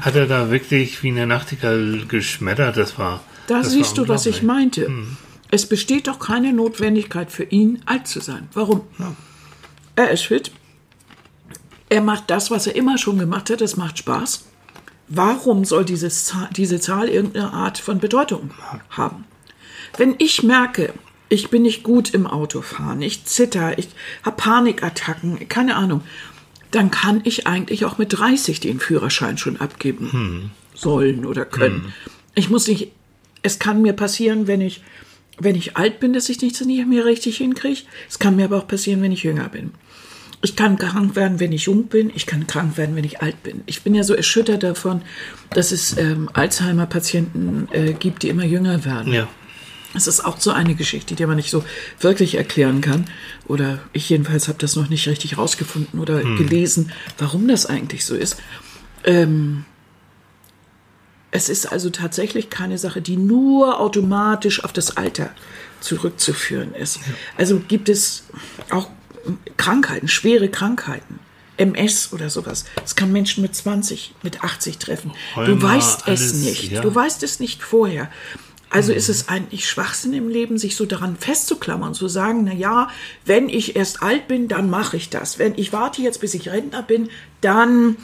hat 0.00 0.14
er 0.14 0.26
da 0.26 0.50
wirklich 0.50 1.02
wie 1.02 1.08
eine 1.10 1.26
Nachtigall 1.26 2.04
geschmettert. 2.06 2.76
Das 2.76 2.98
war. 2.98 3.20
Da 3.46 3.62
das 3.62 3.70
siehst 3.72 3.96
war 3.96 4.04
du, 4.04 4.12
was 4.12 4.26
ich 4.26 4.42
meinte. 4.42 4.90
Es 5.50 5.64
besteht 5.66 6.06
doch 6.08 6.18
keine 6.18 6.52
Notwendigkeit 6.52 7.32
für 7.32 7.44
ihn, 7.44 7.80
alt 7.86 8.06
zu 8.06 8.20
sein. 8.20 8.48
Warum? 8.52 8.82
Er 9.96 10.10
ist 10.10 10.26
fit. 10.26 10.52
Er 11.88 12.02
macht 12.02 12.24
das, 12.28 12.50
was 12.50 12.66
er 12.66 12.76
immer 12.76 12.98
schon 12.98 13.18
gemacht 13.18 13.50
hat. 13.50 13.60
Es 13.60 13.76
macht 13.76 13.98
Spaß. 13.98 14.44
Warum 15.08 15.64
soll 15.64 15.84
dieses 15.84 16.34
diese 16.54 16.80
Zahl 16.80 17.08
irgendeine 17.08 17.52
Art 17.52 17.78
von 17.78 17.98
Bedeutung 17.98 18.50
haben? 18.90 19.24
Wenn 19.96 20.14
ich 20.18 20.42
merke, 20.42 20.92
ich 21.30 21.48
bin 21.48 21.62
nicht 21.62 21.82
gut 21.82 22.12
im 22.12 22.26
Autofahren, 22.26 23.00
ich 23.00 23.24
zitter, 23.24 23.78
ich 23.78 23.88
habe 24.22 24.36
Panikattacken, 24.36 25.48
keine 25.48 25.76
Ahnung, 25.76 26.02
dann 26.70 26.90
kann 26.90 27.22
ich 27.24 27.46
eigentlich 27.46 27.86
auch 27.86 27.96
mit 27.96 28.18
30 28.18 28.60
den 28.60 28.80
Führerschein 28.80 29.38
schon 29.38 29.58
abgeben 29.58 30.50
sollen 30.74 31.24
oder 31.24 31.46
können. 31.46 31.94
Ich 32.34 32.50
muss 32.50 32.68
nicht, 32.68 32.92
es 33.42 33.58
kann 33.58 33.80
mir 33.80 33.94
passieren, 33.94 34.46
wenn 34.46 34.60
ich, 34.60 34.82
wenn 35.38 35.54
ich 35.54 35.76
alt 35.76 36.00
bin, 36.00 36.12
dass 36.12 36.28
ich 36.28 36.42
nichts 36.42 36.60
nicht 36.60 36.86
mehr 36.86 37.06
richtig 37.06 37.38
hinkriege. 37.38 37.82
Es 38.08 38.18
kann 38.18 38.36
mir 38.36 38.44
aber 38.44 38.58
auch 38.58 38.68
passieren, 38.68 39.00
wenn 39.00 39.12
ich 39.12 39.22
jünger 39.22 39.48
bin. 39.48 39.72
Ich 40.40 40.54
kann 40.54 40.78
krank 40.78 41.16
werden, 41.16 41.40
wenn 41.40 41.52
ich 41.52 41.64
jung 41.64 41.88
bin. 41.88 42.12
Ich 42.14 42.26
kann 42.26 42.46
krank 42.46 42.76
werden, 42.76 42.94
wenn 42.94 43.04
ich 43.04 43.20
alt 43.20 43.42
bin. 43.42 43.62
Ich 43.66 43.82
bin 43.82 43.94
ja 43.94 44.04
so 44.04 44.14
erschüttert 44.14 44.62
davon, 44.62 45.02
dass 45.50 45.72
es 45.72 45.96
ähm, 45.98 46.30
Alzheimer-Patienten 46.32 47.68
äh, 47.72 47.92
gibt, 47.92 48.22
die 48.22 48.28
immer 48.28 48.44
jünger 48.44 48.84
werden. 48.84 49.12
Ja. 49.12 49.28
Es 49.94 50.06
ist 50.06 50.24
auch 50.24 50.38
so 50.38 50.52
eine 50.52 50.74
Geschichte, 50.74 51.14
die 51.14 51.26
man 51.26 51.36
nicht 51.36 51.50
so 51.50 51.64
wirklich 51.98 52.36
erklären 52.36 52.80
kann. 52.80 53.06
Oder 53.46 53.80
ich 53.92 54.08
jedenfalls 54.08 54.46
habe 54.46 54.58
das 54.58 54.76
noch 54.76 54.88
nicht 54.88 55.08
richtig 55.08 55.38
rausgefunden 55.38 55.98
oder 55.98 56.22
gelesen, 56.22 56.92
warum 57.16 57.48
das 57.48 57.66
eigentlich 57.66 58.04
so 58.04 58.14
ist. 58.14 58.36
Ähm, 59.04 59.64
es 61.30 61.48
ist 61.48 61.66
also 61.66 61.90
tatsächlich 61.90 62.48
keine 62.50 62.78
Sache, 62.78 63.02
die 63.02 63.16
nur 63.16 63.80
automatisch 63.80 64.62
auf 64.64 64.72
das 64.72 64.96
Alter 64.96 65.30
zurückzuführen 65.80 66.74
ist. 66.74 67.00
Also 67.36 67.60
gibt 67.60 67.88
es 67.88 68.24
auch 68.70 68.88
Krankheiten, 69.56 70.08
schwere 70.08 70.48
Krankheiten. 70.48 71.20
MS 71.58 72.12
oder 72.12 72.30
sowas. 72.30 72.64
Das 72.76 72.94
kann 72.94 73.10
Menschen 73.12 73.42
mit 73.42 73.54
20, 73.54 74.14
mit 74.22 74.44
80 74.44 74.78
treffen. 74.78 75.10
du 75.34 75.40
Rheuma, 75.40 75.74
weißt 75.74 76.02
es 76.02 76.06
alles, 76.06 76.34
nicht. 76.34 76.70
ja. 76.70 76.80
Du 76.82 76.94
weißt 76.94 77.22
es 77.24 77.40
nicht 77.40 77.62
vorher. 77.62 78.08
Also 78.70 78.92
ist 78.92 79.08
es 79.08 79.28
eigentlich 79.28 79.68
Schwachsinn 79.68 80.12
im 80.12 80.28
Leben, 80.28 80.58
sich 80.58 80.76
so 80.76 80.84
daran 80.84 81.16
festzuklammern, 81.16 81.94
zu 81.94 82.06
sagen, 82.06 82.44
na 82.44 82.52
ja, 82.52 82.88
wenn 83.24 83.48
ich 83.48 83.76
erst 83.76 84.02
alt 84.02 84.28
bin, 84.28 84.46
dann 84.46 84.68
mache 84.68 84.96
ich 84.96 85.08
das. 85.08 85.38
Wenn 85.38 85.54
ich 85.56 85.72
warte 85.72 86.02
jetzt, 86.02 86.20
bis 86.20 86.34
ich 86.34 86.50
Rentner 86.50 86.82
bin, 86.82 87.08
dann, 87.40 87.96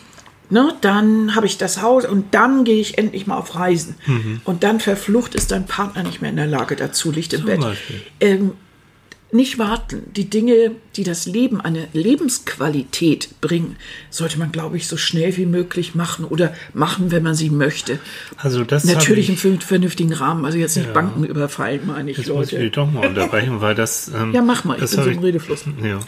ne, 0.48 0.74
dann 0.80 1.34
habe 1.34 1.46
ich 1.46 1.58
das 1.58 1.82
Haus 1.82 2.06
und 2.06 2.32
dann 2.32 2.64
gehe 2.64 2.80
ich 2.80 2.96
endlich 2.96 3.26
mal 3.26 3.36
auf 3.36 3.54
Reisen. 3.54 3.96
Und 4.44 4.62
dann 4.62 4.80
verflucht 4.80 5.34
ist 5.34 5.50
dein 5.50 5.66
Partner 5.66 6.02
nicht 6.02 6.22
mehr 6.22 6.30
in 6.30 6.36
der 6.36 6.46
Lage 6.46 6.76
dazu, 6.76 7.10
liegt 7.10 7.34
im 7.34 7.40
Zum 7.40 7.46
Bett. 7.46 7.76
Ähm, 8.20 8.52
nicht 9.34 9.58
warten. 9.58 10.04
Die 10.16 10.30
Dinge, 10.30 10.70
die 10.96 11.02
das 11.04 11.26
Leben, 11.26 11.60
eine 11.60 11.88
Lebensqualität 11.92 13.40
bringen, 13.40 13.76
sollte 14.10 14.38
man, 14.38 14.52
glaube 14.52 14.76
ich, 14.76 14.86
so 14.86 14.96
schnell 14.96 15.36
wie 15.36 15.46
möglich 15.46 15.94
machen 15.94 16.24
oder 16.24 16.54
machen, 16.72 17.10
wenn 17.10 17.22
man 17.22 17.34
sie 17.34 17.50
möchte. 17.50 17.98
Also 18.36 18.64
das 18.64 18.84
Natürlich 18.84 19.28
hab 19.30 19.44
im 19.44 19.54
ich, 19.56 19.64
vernünftigen 19.64 20.12
Rahmen, 20.12 20.44
also 20.44 20.56
jetzt 20.58 20.76
nicht 20.76 20.86
Ja. 20.86 20.92
Banken 20.92 21.24
überfallen, 21.24 21.80
meine 21.86 22.10
ich, 22.10 22.18
Jetzt 22.18 22.28
muss 22.28 22.46
ich 22.52 22.58
Leute. 22.58 22.70
doch 22.70 22.90
mal 22.90 23.06
unterbrechen, 23.08 23.60
weil 23.60 23.74
das. 23.74 24.10
Ähm, 24.14 24.32
Ja, 24.32 24.42
mach 24.42 24.64
mal, 24.64 24.74
ich 24.74 24.80
das 24.80 24.94
bin 24.96 25.04
so 25.04 25.10
im 25.10 25.18
Redefluss. 25.18 25.64
Ja. 25.82 26.00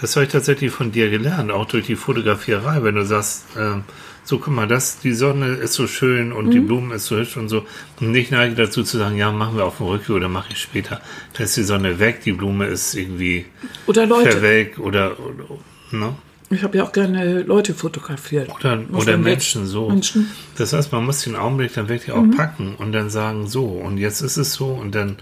Das 0.00 0.16
habe 0.16 0.26
ich 0.26 0.32
tatsächlich 0.32 0.70
von 0.72 0.90
dir 0.90 1.10
gelernt, 1.10 1.50
auch 1.50 1.66
durch 1.66 1.86
die 1.86 1.96
Fotografierei, 1.96 2.82
wenn 2.82 2.94
du 2.94 3.04
sagst, 3.04 3.44
ähm, 3.58 3.84
so 4.24 4.38
guck 4.38 4.54
mal, 4.54 4.68
das, 4.68 5.00
die 5.00 5.12
Sonne 5.12 5.48
ist 5.54 5.74
so 5.74 5.86
schön 5.86 6.32
und 6.32 6.46
Mhm. 6.46 6.50
die 6.52 6.60
Blumen 6.60 6.90
ist 6.92 7.06
so 7.06 7.16
hübsch 7.16 7.36
und 7.36 7.48
so. 7.48 7.64
Und 8.00 8.12
nicht 8.12 8.30
neige 8.30 8.54
dazu 8.54 8.82
zu 8.82 8.98
sagen, 8.98 9.16
ja, 9.16 9.32
machen 9.32 9.56
wir 9.56 9.64
auf 9.64 9.78
dem 9.78 9.86
Rückweg 9.86 10.16
oder 10.16 10.28
mache 10.28 10.52
ich 10.52 10.58
später. 10.60 11.00
Da 11.36 11.44
ist 11.44 11.56
die 11.56 11.62
Sonne 11.64 11.98
weg, 11.98 12.20
die 12.24 12.32
Blume 12.32 12.66
ist 12.66 12.94
irgendwie 12.94 13.46
Oder 13.86 14.06
Leute. 14.06 14.30
verwelkt 14.32 14.78
oder, 14.78 15.18
oder 15.18 15.58
ne? 15.90 16.14
Ich 16.50 16.62
habe 16.62 16.76
ja 16.76 16.84
auch 16.84 16.92
gerne 16.92 17.40
Leute 17.42 17.72
fotografiert. 17.72 18.50
Oder, 18.54 18.82
oder 18.92 19.16
Menschen 19.16 19.66
so. 19.66 19.88
Menschen. 19.88 20.30
Das 20.58 20.74
heißt, 20.74 20.92
man 20.92 21.04
muss 21.06 21.22
den 21.22 21.34
Augenblick 21.34 21.72
dann 21.74 21.88
wirklich 21.88 22.14
Mhm. 22.14 22.32
auch 22.32 22.36
packen 22.36 22.74
und 22.76 22.92
dann 22.92 23.08
sagen, 23.10 23.46
so, 23.48 23.64
und 23.64 23.96
jetzt 23.98 24.20
ist 24.20 24.36
es 24.36 24.52
so 24.52 24.66
und 24.66 24.94
dann 24.94 25.16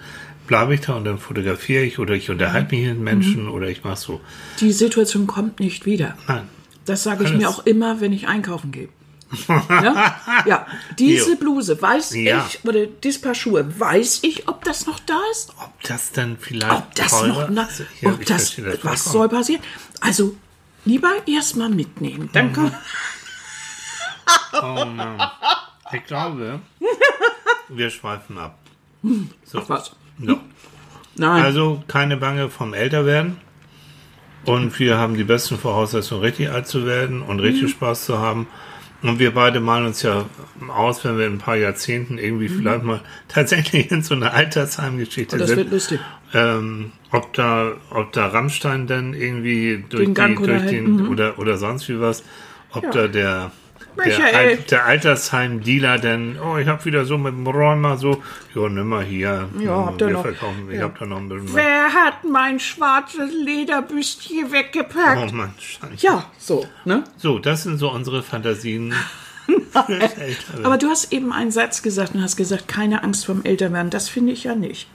bleibe 0.49 0.75
ich 0.75 0.81
da 0.81 0.95
und 0.95 1.05
dann 1.05 1.19
fotografiere 1.19 1.85
ich 1.85 2.01
oder 2.01 2.15
ich 2.15 2.29
unterhalte 2.31 2.75
mich 2.75 2.85
mit 2.89 2.99
Menschen 2.99 3.45
Mhm. 3.45 3.53
oder 3.53 3.69
ich 3.69 3.85
mache 3.85 3.97
so. 4.01 4.21
Die 4.61 4.73
Situation 4.73 5.29
kommt 5.29 5.61
nicht 5.61 5.87
wieder. 5.87 6.17
Nein. 6.27 6.43
Das 6.85 7.03
sage 7.03 7.25
ich 7.25 7.31
Alles. 7.31 7.41
mir 7.43 7.49
auch 7.49 7.67
immer, 7.67 8.01
wenn 8.01 8.13
ich 8.13 8.27
einkaufen 8.29 8.73
gehe. 8.73 8.89
ja? 9.49 10.17
ja, 10.47 10.67
diese 10.99 11.31
Jo. 11.33 11.37
Bluse 11.37 11.81
weiß 11.81 12.15
Ja. 12.17 12.47
ich, 12.49 12.65
oder 12.65 12.87
dieses 12.87 13.21
Paar 13.21 13.35
Schuhe, 13.35 13.79
weiß 13.79 14.21
ich, 14.23 14.49
ob 14.49 14.65
das 14.65 14.87
noch 14.87 14.99
da 15.01 15.21
ist? 15.31 15.51
Ob 15.63 15.81
das 15.83 16.11
dann 16.13 16.37
vielleicht 16.39 16.73
Ob 16.73 16.95
das 16.95 17.11
teurer 17.11 17.43
noch, 17.43 17.49
na, 17.51 17.63
ist? 17.65 17.83
Ja, 18.01 18.11
ob 18.11 18.25
das, 18.27 18.57
das 18.57 18.85
was 18.85 19.05
soll 19.05 19.29
passieren? 19.29 19.63
Also, 20.01 20.35
lieber 20.85 21.11
erstmal 21.27 21.69
mitnehmen. 21.69 22.29
Dann 22.33 22.53
Mhm. 22.53 22.73
Oh 24.53 24.85
Mann. 24.85 25.21
Ich 25.93 26.05
glaube, 26.05 26.61
wir 27.69 27.91
schweifen 27.91 28.39
ab. 28.39 28.59
So. 29.45 29.69
was? 29.69 29.93
Ja. 30.19 30.37
Nein, 31.17 31.43
Also 31.43 31.83
keine 31.89 32.17
Bange 32.17 32.49
vom 32.51 32.73
Älterwerden. 32.75 33.39
Und 34.51 34.79
wir 34.79 34.99
haben 34.99 35.15
die 35.15 35.25
besten 35.25 35.59
Voraussetzungen, 35.59 36.23
richtig 36.23 36.51
alt 36.51 36.67
zu 36.67 36.87
werden 36.87 37.23
und 37.23 37.41
richtig 37.41 37.65
Mhm. 37.65 37.69
Spaß 37.69 38.07
zu 38.07 38.19
haben. 38.19 38.47
Und 39.03 39.19
wir 39.19 39.33
beide 39.33 39.61
malen 39.61 39.87
uns 39.87 40.03
ja 40.03 40.27
aus, 40.69 41.05
wenn 41.05 41.17
wir 41.17 41.27
in 41.27 41.35
ein 41.35 41.39
paar 41.39 41.57
Jahrzehnten 41.57 42.19
irgendwie 42.19 42.49
vielleicht 42.49 42.83
mal 42.85 43.01
tatsächlich 43.29 43.91
in 43.91 44.03
so 44.03 44.15
eine 44.15 44.33
Altersheimgeschichte 44.33 45.37
Oh, 45.37 45.39
das 45.39 45.49
sind. 45.49 45.57
wird 45.59 45.71
lustig. 45.71 46.01
Ähm, 46.35 46.93
ob 47.11 47.33
da, 47.33 47.73
ob 47.91 48.13
da 48.13 48.27
Rammstein 48.27 48.87
dann 48.87 49.15
irgendwie 49.15 49.83
durch 49.89 50.05
Den 50.05 50.15
Gang 50.15 50.39
die, 50.39 50.45
durch 50.47 50.61
oder- 50.63 50.71
den 50.71 50.97
mhm. 50.97 51.09
oder 51.09 51.39
oder 51.39 51.57
sonst 51.57 51.89
wie 51.89 51.99
was, 51.99 52.23
ob 52.73 52.85
Ja. 52.85 52.91
da 52.91 53.09
der 53.09 53.51
der, 53.97 54.07
Michael. 54.07 54.35
Al 54.35 54.57
der 54.57 54.85
Altersheim-Dealer 54.87 55.99
denn, 55.99 56.37
oh, 56.41 56.57
ich 56.59 56.67
habe 56.69 56.85
wieder 56.85 57.05
so 57.05 57.19
mit 57.19 57.33
dem 57.35 57.47
Rheuma 57.47 57.97
so, 57.97 58.23
ja, 58.55 58.69
nimm 58.69 58.89
mal 58.89 59.05
hier, 59.05 59.49
Ja, 59.59 59.87
habt 59.87 60.01
ihr 60.01 60.11
noch. 60.11 60.23
verkaufen, 60.23 60.69
ich 60.71 60.79
Ja. 60.79 60.85
hab 60.85 60.99
da 60.99 61.07
noch 61.07 61.19
ein 61.19 61.29
bisschen 61.29 61.49
was. 61.49 61.55
Wer 61.55 61.93
hat 61.93 62.25
mein 62.25 62.61
schwarzes 62.61 63.33
Lederbüstchen 63.33 64.53
weggepackt? 64.53 65.31
Oh 65.33 65.35
Mann, 65.35 65.53
Scheiße. 65.59 65.95
Ja, 65.99 66.25
so, 66.39 66.67
ne? 66.85 67.05
So, 67.17 67.39
das 67.39 67.63
sind 67.65 67.79
so 67.79 67.91
unsere 67.91 68.23
Fantasien. 68.23 68.95
Aber 70.63 70.79
du 70.79 70.89
hast 70.89 71.13
eben 71.13 71.33
einen 71.33 71.51
Satz 71.51 71.83
gesagt 71.83 72.15
und 72.15 72.23
hast 72.23 72.37
gesagt, 72.37 72.69
keine 72.69 73.03
Angst 73.03 73.27
vorm 73.27 73.41
Älterwerden. 73.45 73.91
Das 73.91 74.09
finde 74.09 74.33
ich 74.33 74.45
ja 74.45 74.55
nicht. 74.55 74.89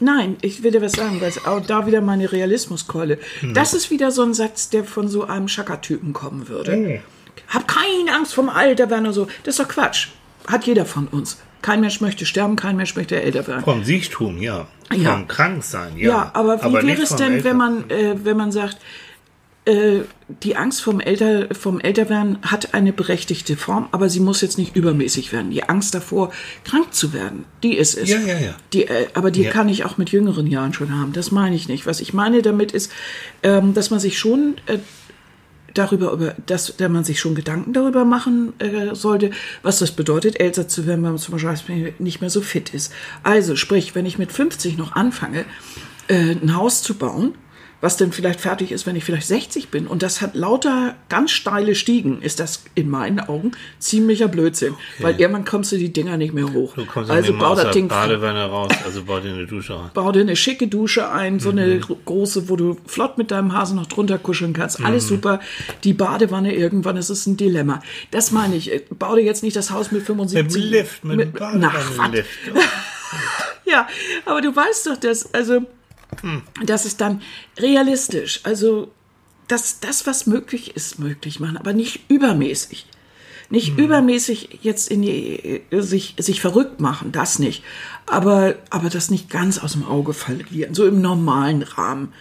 Nein, 0.00 0.36
ich 0.40 0.62
will 0.64 0.72
dir 0.72 0.82
was 0.82 0.92
sagen, 0.92 1.20
weil 1.20 1.28
es 1.28 1.44
auch 1.46 1.60
da 1.64 1.86
wieder 1.86 2.00
meine 2.00 2.32
Realismuskeule. 2.32 3.18
Das 3.52 3.72
ist 3.72 3.90
wieder 3.90 4.10
so 4.10 4.22
ein 4.22 4.34
Satz, 4.34 4.68
der 4.70 4.82
von 4.84 5.06
so 5.08 5.24
einem 5.24 5.46
Schackertypen 5.46 6.12
kommen 6.12 6.48
würde. 6.48 7.02
Hab 7.48 7.68
keine 7.68 8.12
Angst 8.14 8.34
vom 8.34 8.48
Älterwerden 8.48 9.06
oder 9.06 9.14
so. 9.14 9.26
Das 9.44 9.58
ist 9.58 9.64
doch 9.64 9.68
Quatsch. 9.68 10.08
Hat 10.46 10.66
jeder 10.66 10.84
von 10.84 11.06
uns. 11.08 11.38
Kein 11.62 11.80
Mensch 11.80 12.00
möchte 12.00 12.26
sterben, 12.26 12.56
kein 12.56 12.76
Mensch 12.76 12.94
möchte 12.94 13.20
älter 13.22 13.46
werden. 13.46 13.64
Vom 13.64 13.84
Siechtum, 13.84 14.38
ja. 14.38 14.66
Ja. 14.94 15.12
Vom 15.12 15.26
Kranksein, 15.28 15.96
ja. 15.96 16.08
Ja, 16.08 16.30
aber 16.34 16.62
wie 16.62 16.68
nicht 16.68 16.86
wäre 16.86 17.02
es 17.02 17.16
denn, 17.16 17.42
wenn 17.42 17.56
man, 17.56 17.88
äh, 17.88 18.16
wenn 18.22 18.36
man 18.36 18.52
sagt, 18.52 18.76
äh, 19.64 20.00
die 20.42 20.56
Angst 20.56 20.82
vom, 20.82 21.00
Älter, 21.00 21.54
vom 21.54 21.80
Älterwerden 21.80 22.38
hat 22.42 22.74
eine 22.74 22.92
berechtigte 22.92 23.56
Form, 23.56 23.88
aber 23.92 24.10
sie 24.10 24.20
muss 24.20 24.42
jetzt 24.42 24.58
nicht 24.58 24.76
übermäßig 24.76 25.32
werden. 25.32 25.50
Die 25.50 25.62
Angst 25.62 25.94
davor, 25.94 26.32
krank 26.64 26.92
zu 26.92 27.14
werden, 27.14 27.46
die 27.62 27.74
ist 27.78 27.96
es. 27.96 28.10
Ja, 28.10 28.20
ja, 28.20 28.38
ja. 28.38 28.54
Die, 28.74 28.84
äh, 28.84 29.06
aber 29.14 29.30
die 29.30 29.44
Ja. 29.44 29.50
kann 29.50 29.70
ich 29.70 29.86
auch 29.86 29.96
mit 29.96 30.10
jüngeren 30.10 30.46
Jahren 30.46 30.74
schon 30.74 30.92
haben. 30.94 31.14
Das 31.14 31.30
meine 31.30 31.56
ich 31.56 31.66
nicht. 31.66 31.86
Was 31.86 32.00
ich 32.00 32.12
meine 32.12 32.42
damit 32.42 32.72
ist, 32.72 32.92
ähm, 33.42 33.72
dass 33.72 33.88
man 33.90 34.00
sich 34.00 34.18
schon 34.18 34.56
äh, 34.66 34.78
darüber, 35.74 36.12
über, 36.12 36.34
dass 36.46 36.76
dass 36.76 36.90
man 36.90 37.04
sich 37.04 37.20
schon 37.20 37.34
Gedanken 37.34 37.72
darüber 37.72 38.04
machen 38.04 38.58
äh, 38.60 38.94
sollte, 38.94 39.30
was 39.62 39.80
das 39.80 39.92
bedeutet, 39.92 40.40
älter 40.40 40.68
zu 40.68 40.86
werden, 40.86 41.02
wenn 41.04 41.10
man 41.12 41.18
zum 41.18 41.36
Beispiel 41.36 41.94
nicht 41.98 42.20
mehr 42.20 42.30
so 42.30 42.40
fit 42.40 42.72
ist. 42.72 42.92
Also 43.22 43.56
sprich, 43.56 43.94
wenn 43.94 44.06
ich 44.06 44.18
mit 44.18 44.32
50 44.32 44.78
noch 44.78 44.92
anfange, 44.92 45.44
äh, 46.08 46.32
ein 46.32 46.56
Haus 46.56 46.82
zu 46.82 46.94
bauen, 46.94 47.34
was 47.84 47.96
denn 47.98 48.10
vielleicht 48.12 48.40
fertig 48.40 48.72
ist, 48.72 48.86
wenn 48.86 48.96
ich 48.96 49.04
vielleicht 49.04 49.26
60 49.26 49.68
bin, 49.68 49.86
und 49.86 50.02
das 50.02 50.22
hat 50.22 50.34
lauter 50.34 50.94
ganz 51.10 51.30
steile 51.32 51.74
Stiegen, 51.74 52.22
ist 52.22 52.40
das 52.40 52.64
in 52.74 52.88
meinen 52.88 53.20
Augen 53.20 53.52
ziemlicher 53.78 54.26
Blödsinn, 54.28 54.74
weil 55.00 55.20
irgendwann 55.20 55.44
kommst 55.44 55.70
du 55.72 55.76
die 55.76 55.92
Dinger 55.92 56.16
nicht 56.16 56.32
mehr 56.32 56.52
hoch. 56.52 56.74
Du 56.74 56.86
kommst 56.86 57.10
also 57.10 57.34
bau 57.34 57.54
das 57.54 57.70
Ding 57.72 57.88
Badewanne 57.88 58.46
raus, 58.46 58.72
also 58.84 59.04
bau 59.04 59.20
dir 59.20 59.34
eine 59.34 59.46
Dusche 59.46 59.74
rein. 59.78 59.90
bau 59.92 60.10
dir 60.12 60.20
eine 60.22 60.34
schicke 60.34 60.66
Dusche 60.66 61.10
ein, 61.10 61.38
so 61.40 61.50
eine 61.50 61.78
gro- 61.78 61.98
große, 62.04 62.48
wo 62.48 62.56
du 62.56 62.76
flott 62.86 63.18
mit 63.18 63.30
deinem 63.30 63.52
Hasen 63.52 63.76
noch 63.76 63.86
drunter 63.86 64.18
kuscheln 64.18 64.54
kannst. 64.54 64.82
Alles 64.82 65.06
super. 65.06 65.40
Die 65.84 65.92
Badewanne 65.92 66.54
irgendwann, 66.54 66.96
es 66.96 67.10
ist 67.10 67.26
ein 67.26 67.36
Dilemma. 67.36 67.82
Das 68.10 68.30
meine 68.30 68.56
ich. 68.56 68.70
Bau 68.98 69.14
dir 69.14 69.22
jetzt 69.22 69.42
nicht 69.42 69.56
das 69.56 69.70
Haus 69.70 69.92
mit 69.92 70.02
75. 70.04 70.42
Mit 70.42 70.64
dem 70.64 70.70
Lift, 70.70 71.04
mit 71.04 71.20
dem 71.20 71.32
Na, 71.60 71.72
was? 71.74 71.84
Badewanne-Lift. 71.84 72.28
Ja, 73.66 73.88
aber 74.26 74.40
du 74.40 74.54
weißt 74.54 74.86
doch, 74.88 74.96
dass, 74.96 75.32
also, 75.34 75.60
das 76.64 76.84
ist 76.84 77.00
dann 77.00 77.22
realistisch. 77.58 78.40
Also, 78.44 78.90
dass 79.48 79.80
das, 79.80 80.06
was 80.06 80.26
möglich 80.26 80.74
ist, 80.76 80.98
möglich 80.98 81.40
machen, 81.40 81.56
aber 81.56 81.72
nicht 81.72 82.00
übermäßig. 82.08 82.86
Nicht 83.50 83.78
übermäßig 83.78 84.60
jetzt 84.62 84.90
in 84.90 85.02
die, 85.02 85.62
sich, 85.70 86.14
sich 86.18 86.40
verrückt 86.40 86.80
machen, 86.80 87.12
das 87.12 87.38
nicht. 87.38 87.62
Aber, 88.06 88.54
aber 88.70 88.88
das 88.88 89.10
nicht 89.10 89.28
ganz 89.30 89.58
aus 89.58 89.72
dem 89.72 89.84
Auge 89.84 90.14
verlieren, 90.14 90.74
so 90.74 90.86
im 90.86 91.00
normalen 91.00 91.62
Rahmen. 91.62 92.12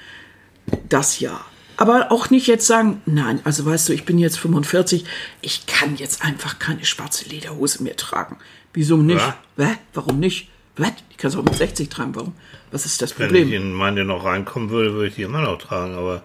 Das 0.90 1.20
ja. 1.20 1.40
Aber 1.78 2.12
auch 2.12 2.30
nicht 2.30 2.48
jetzt 2.48 2.68
sagen, 2.68 3.02
nein, 3.06 3.40
also 3.46 3.66
weißt 3.66 3.90
du, 3.90 3.94
ich 3.94 4.06
bin 4.06 4.20
jetzt 4.20 4.38
45, 4.38 5.06
ich 5.42 5.66
kann 5.66 5.96
jetzt 5.96 6.24
einfach 6.24 6.60
keine 6.60 6.86
schwarze 6.86 7.28
Lederhose 7.30 7.82
mehr 7.82 7.96
tragen. 7.96 8.38
Wieso 8.74 8.98
nicht? 8.98 9.26
Ja. 9.58 9.66
Hä? 9.66 9.78
Warum 9.94 10.20
nicht? 10.20 10.50
Was? 10.78 10.92
Ich 11.12 11.18
kann 11.18 11.30
es 11.30 11.38
auch 11.38 11.44
mit 11.44 11.56
60 11.56 11.90
tragen. 11.90 12.16
Warum? 12.16 12.34
Was 12.72 12.86
ist 12.86 13.02
das 13.02 13.18
Wenn 13.20 13.28
Problem? 13.28 13.48
ich 13.50 13.54
in 13.54 13.74
meine 13.74 14.04
noch 14.04 14.26
reinkommen 14.26 14.70
würde, 14.70 14.94
würde 14.94 15.08
ich 15.10 15.16
die 15.16 15.22
immer 15.24 15.42
noch 15.42 15.60
tragen, 15.60 15.96
aber 15.96 16.24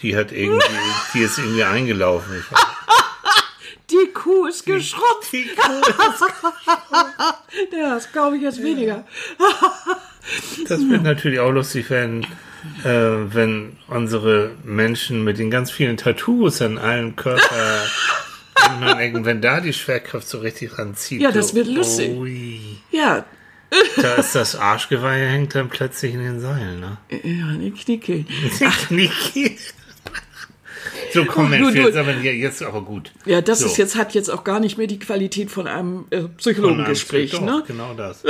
die 0.00 0.16
hat 0.16 0.32
irgendwie, 0.32 0.64
die 1.14 1.20
ist 1.20 1.38
irgendwie 1.38 1.64
eingelaufen. 1.64 2.42
Die 3.90 4.10
Kuh 4.14 4.46
ist 4.46 4.64
geschrumpft. 4.64 5.32
Die 5.32 5.44
Kuh 5.54 5.80
Ja, 7.72 7.94
das 7.94 8.10
glaube 8.10 8.36
ich 8.36 8.42
jetzt 8.42 8.62
weniger. 8.62 9.04
Das 10.68 10.88
wird 10.88 11.02
natürlich 11.02 11.40
auch 11.40 11.50
lustig, 11.50 11.90
wenn, 11.90 12.22
äh, 12.84 13.34
wenn 13.34 13.76
unsere 13.88 14.52
Menschen 14.62 15.24
mit 15.24 15.38
den 15.38 15.50
ganz 15.50 15.72
vielen 15.72 15.96
Tattoos 15.96 16.62
an 16.62 16.78
allen 16.78 17.16
Körper, 17.16 17.82
wenn 18.80 19.42
da 19.42 19.60
die 19.60 19.72
Schwerkraft 19.72 20.28
so 20.28 20.38
richtig 20.38 20.78
ranzieht. 20.78 21.20
Ja, 21.20 21.32
das 21.32 21.54
wird 21.56 21.66
lustig. 21.66 22.16
Ui, 22.16 22.60
Ja, 22.92 23.24
da 23.96 24.14
ist 24.14 24.34
das 24.34 24.56
Arschgeweih 24.56 25.26
hängt 25.28 25.54
dann 25.54 25.68
plötzlich 25.68 26.14
in 26.14 26.20
den 26.20 26.40
Seilen, 26.40 26.80
ne? 26.80 26.98
ja, 27.10 27.52
die 27.58 27.70
Knicke. 27.70 28.24
Niki. 28.90 29.58
So, 31.12 31.24
komm, 31.24 31.50
Du, 31.50 31.58
Mensch, 31.58 31.76
jetzt 31.76 31.96
aber, 31.96 32.12
jetzt 32.12 32.62
aber 32.62 32.82
gut. 32.82 33.12
Ja, 33.24 33.40
das 33.40 33.60
so. 33.60 33.66
ist 33.66 33.76
jetzt, 33.76 33.96
hat 33.96 34.14
jetzt 34.14 34.30
auch 34.30 34.44
gar 34.44 34.60
nicht 34.60 34.78
mehr 34.78 34.86
die 34.86 34.98
Qualität 34.98 35.50
von 35.50 35.66
einem 35.66 36.06
äh, 36.10 36.22
Psychologengespräch, 36.22 37.40
ne? 37.40 37.62
Genau 37.66 37.94
das. 37.94 38.22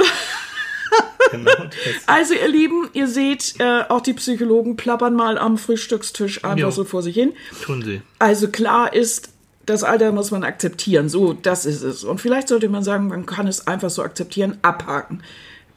genau 1.31 1.51
das. 1.57 1.73
Also, 2.07 2.35
ihr 2.35 2.49
Lieben, 2.49 2.89
ihr 2.93 3.07
seht, 3.09 3.55
äh, 3.59 3.85
auch 3.89 4.01
die 4.01 4.15
Psychologen 4.15 4.77
plappern 4.77 5.15
mal 5.15 5.39
am 5.39 5.59
Frühstückstisch 5.59 6.45
einfach 6.45 6.59
Jo. 6.59 6.71
so 6.71 6.85
vor 6.85 7.03
sich 7.03 7.15
hin. 7.15 7.33
Tun 7.65 7.83
sie. 7.83 8.03
Also 8.19 8.49
klar 8.49 8.93
ist, 8.93 9.31
das 9.67 9.85
Alter 9.85 10.13
muss 10.13 10.31
man 10.31 10.45
akzeptieren. 10.45 11.09
So, 11.09 11.33
das 11.33 11.67
ist 11.67 11.83
es. 11.83 12.05
Und 12.05 12.21
vielleicht 12.21 12.49
sollte 12.49 12.69
man 12.69 12.83
sagen, 12.83 13.09
man 13.09 13.27
kann 13.27 13.47
es 13.47 13.67
einfach 13.67 13.91
so 13.91 14.03
akzeptieren, 14.03 14.59
abhaken. 14.63 15.23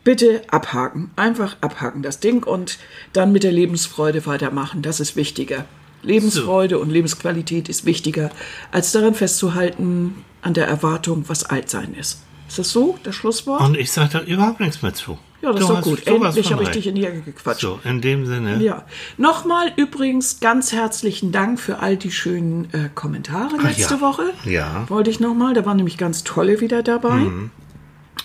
Bitte 0.04 0.42
abhaken. 0.50 1.12
Einfach 1.16 1.58
abhaken 1.62 2.02
das 2.02 2.20
Ding 2.20 2.44
und 2.44 2.78
dann 3.14 3.32
mit 3.32 3.44
der 3.44 3.52
Lebensfreude 3.52 4.26
weitermachen. 4.26 4.82
Das 4.82 5.00
ist 5.00 5.16
wichtiger. 5.16 5.66
Lebensfreude 6.04 6.78
und 6.80 6.92
Lebensqualität 6.92 7.68
ist 7.68 7.86
wichtiger, 7.86 8.30
als 8.72 8.92
daran 8.92 9.16
festzuhalten, 9.16 10.24
an 10.42 10.54
der 10.54 10.68
Erwartung, 10.68 11.24
was 11.28 11.44
Altsein 11.44 11.96
ist. 11.96 12.22
Ist 12.48 12.60
das 12.60 12.70
so, 12.70 13.00
das 13.02 13.16
Schlusswort? 13.16 13.62
Und 13.62 13.76
ich 13.76 13.92
sage 13.92 14.10
da 14.14 14.22
überhaupt 14.22 14.60
nichts 14.60 14.84
mehr 14.84 14.94
zu. 14.94 15.18
Ja, 15.42 15.52
das 15.52 15.60
Du 15.60 15.66
ist 15.66 15.70
doch 15.70 15.82
gut. 15.82 16.08
Endlich 16.08 16.52
habe 16.52 16.64
ich 16.64 16.70
dich 16.70 16.88
in 16.88 16.96
die 16.96 17.06
Ecke 17.06 17.22
gequatscht. 17.22 17.62
So, 17.62 17.80
in 17.84 18.02
dem 18.02 18.26
Sinne. 18.26 18.62
Ja, 18.64 18.86
nochmal 19.18 19.72
übrigens 19.76 20.40
ganz 20.40 20.72
herzlichen 20.72 21.32
Dank 21.32 21.60
für 21.60 21.80
all 21.80 21.98
die 21.98 22.12
schönen 22.12 22.66
äh, 22.74 22.90
Kommentare 22.94 23.58
letzte 23.58 23.96
ja. 23.96 24.02
Woche. 24.02 24.34
Ja. 24.46 24.86
Mhm. 24.86 24.90
Wollte 24.90 25.10
ich 25.10 25.20
nochmal, 25.20 25.54
da 25.54 25.66
waren 25.66 25.78
nämlich 25.78 25.98
ganz 25.98 26.24
tolle 26.24 26.62
wieder 26.62 26.84
dabei. 26.84 27.28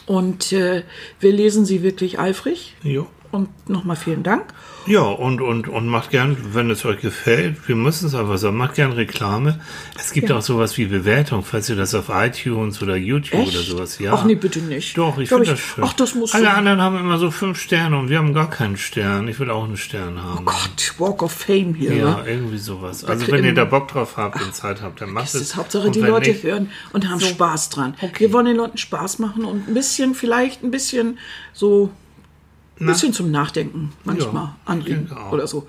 Und 0.07 0.53
äh, 0.53 0.83
wir 1.21 1.33
lesen 1.33 1.65
sie 1.65 1.83
wirklich 1.83 2.19
eifrig. 2.19 2.75
Jo. 2.83 3.07
Und 3.33 3.49
nochmal 3.69 3.95
vielen 3.95 4.25
Dank. 4.25 4.43
Ja, 4.87 5.03
und, 5.03 5.41
und, 5.41 5.69
und 5.69 5.87
macht 5.87 6.11
gern, 6.11 6.37
wenn 6.53 6.69
es 6.69 6.85
euch 6.85 7.01
gefällt, 7.01 7.69
wir 7.69 7.77
müssen 7.77 8.07
es 8.07 8.15
einfach 8.17 8.39
sagen, 8.39 8.57
macht 8.57 8.75
gern 8.75 8.91
Reklame. 8.91 9.61
Es 9.97 10.11
gibt 10.13 10.31
Ja. 10.31 10.39
auch 10.39 10.43
sowas 10.43 10.77
wie 10.79 10.87
Bewertung, 10.87 11.45
falls 11.45 11.69
ihr 11.69 11.77
das 11.77 11.95
auf 11.95 12.07
iTunes 12.09 12.83
oder 12.83 12.97
YouTube 12.97 13.39
Echt? 13.41 13.55
oder 13.55 13.63
sowas, 13.63 13.99
ja. 14.01 14.13
Ach 14.15 14.25
nee, 14.25 14.35
bitte 14.35 14.59
nicht. 14.61 14.99
Doch, 14.99 15.17
ich 15.19 15.29
finde 15.29 15.45
das 15.47 15.61
schön. 15.61 15.85
Ach, 15.85 15.93
das 15.93 16.17
muss 16.17 16.35
Alle 16.35 16.47
so- 16.47 16.51
anderen 16.51 16.81
haben 16.83 16.99
immer 16.99 17.19
so 17.19 17.31
fünf 17.31 17.61
Sterne 17.61 17.99
und 17.99 18.09
wir 18.09 18.19
haben 18.19 18.35
gar 18.35 18.51
keinen 18.51 18.77
Stern. 18.77 19.29
Ich 19.29 19.39
will 19.39 19.51
auch 19.51 19.63
einen 19.65 19.77
Stern 19.77 20.21
haben. 20.21 20.45
Gott, 20.45 20.95
Walk 20.99 21.23
of 21.23 21.31
Fame 21.31 21.75
hier. 21.75 21.95
Ja, 21.95 22.17
ne? 22.17 22.25
irgendwie 22.27 22.59
sowas. 22.59 23.05
Also 23.05 23.29
wenn 23.31 23.45
ihr 23.45 23.55
da 23.55 23.65
Bock 23.67 23.87
drauf 23.89 24.17
habt 24.17 24.43
und 24.43 24.53
Zeit 24.57 24.83
habt, 24.83 25.01
dann 25.03 25.11
macht 25.11 25.27
Es 25.27 25.35
es. 25.35 25.41
ist 25.43 25.57
Hauptsache, 25.57 25.87
Und 25.87 25.95
die 25.95 26.01
Leute 26.01 26.31
nicht- 26.31 26.43
hören 26.43 26.71
und 26.93 27.09
haben 27.09 27.21
Spaß 27.21 27.69
dran. 27.69 27.95
Wir 28.19 28.33
wollen 28.33 28.47
den 28.47 28.57
Leuten 28.57 28.77
Spaß 28.79 29.21
machen 29.21 29.45
und 29.45 29.69
ein 29.69 29.75
bisschen, 29.75 30.15
vielleicht 30.17 30.65
ein 30.65 30.73
bisschen 30.73 31.19
so, 31.53 31.91
ein 32.81 32.87
bisschen 32.87 33.13
zum 33.13 33.31
Nachdenken 33.31 33.93
manchmal 34.05 34.45
Ja, 34.45 34.57
anregen 34.65 35.07
genau. 35.09 35.31
oder 35.33 35.47
so. 35.47 35.69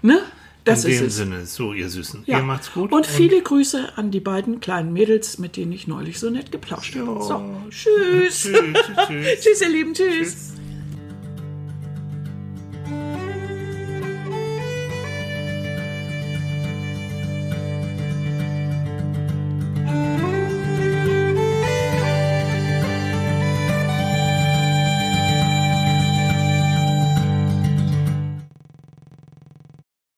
Ne? 0.00 0.20
Das 0.64 0.84
In 0.84 0.92
ist 0.92 1.00
dem 1.00 1.06
es. 1.08 1.16
Sinne, 1.16 1.46
so 1.46 1.72
ihr 1.72 1.88
Süßen. 1.90 2.22
Ja. 2.26 2.38
Ihr 2.38 2.44
macht's 2.44 2.72
gut. 2.72 2.92
Und 2.92 3.04
viele 3.04 3.42
Grüße 3.42 3.94
an 3.96 4.12
die 4.12 4.20
beiden 4.20 4.60
kleinen 4.60 4.92
Mädels, 4.92 5.38
mit 5.38 5.56
denen 5.56 5.72
ich 5.72 5.88
neulich 5.88 6.20
so 6.20 6.30
nett 6.30 6.52
geplauscht 6.52 6.94
habe. 6.94 7.20
So, 7.20 7.42
tschüss. 7.68 8.42
Tschüss, 8.42 8.42
tschüss, 8.42 8.72
tschüss. 9.08 9.40
Tschüss, 9.40 9.60
ihr 9.60 9.68
Lieben, 9.68 9.92
tschüss. 9.92 10.08
Tschüss. 10.18 10.52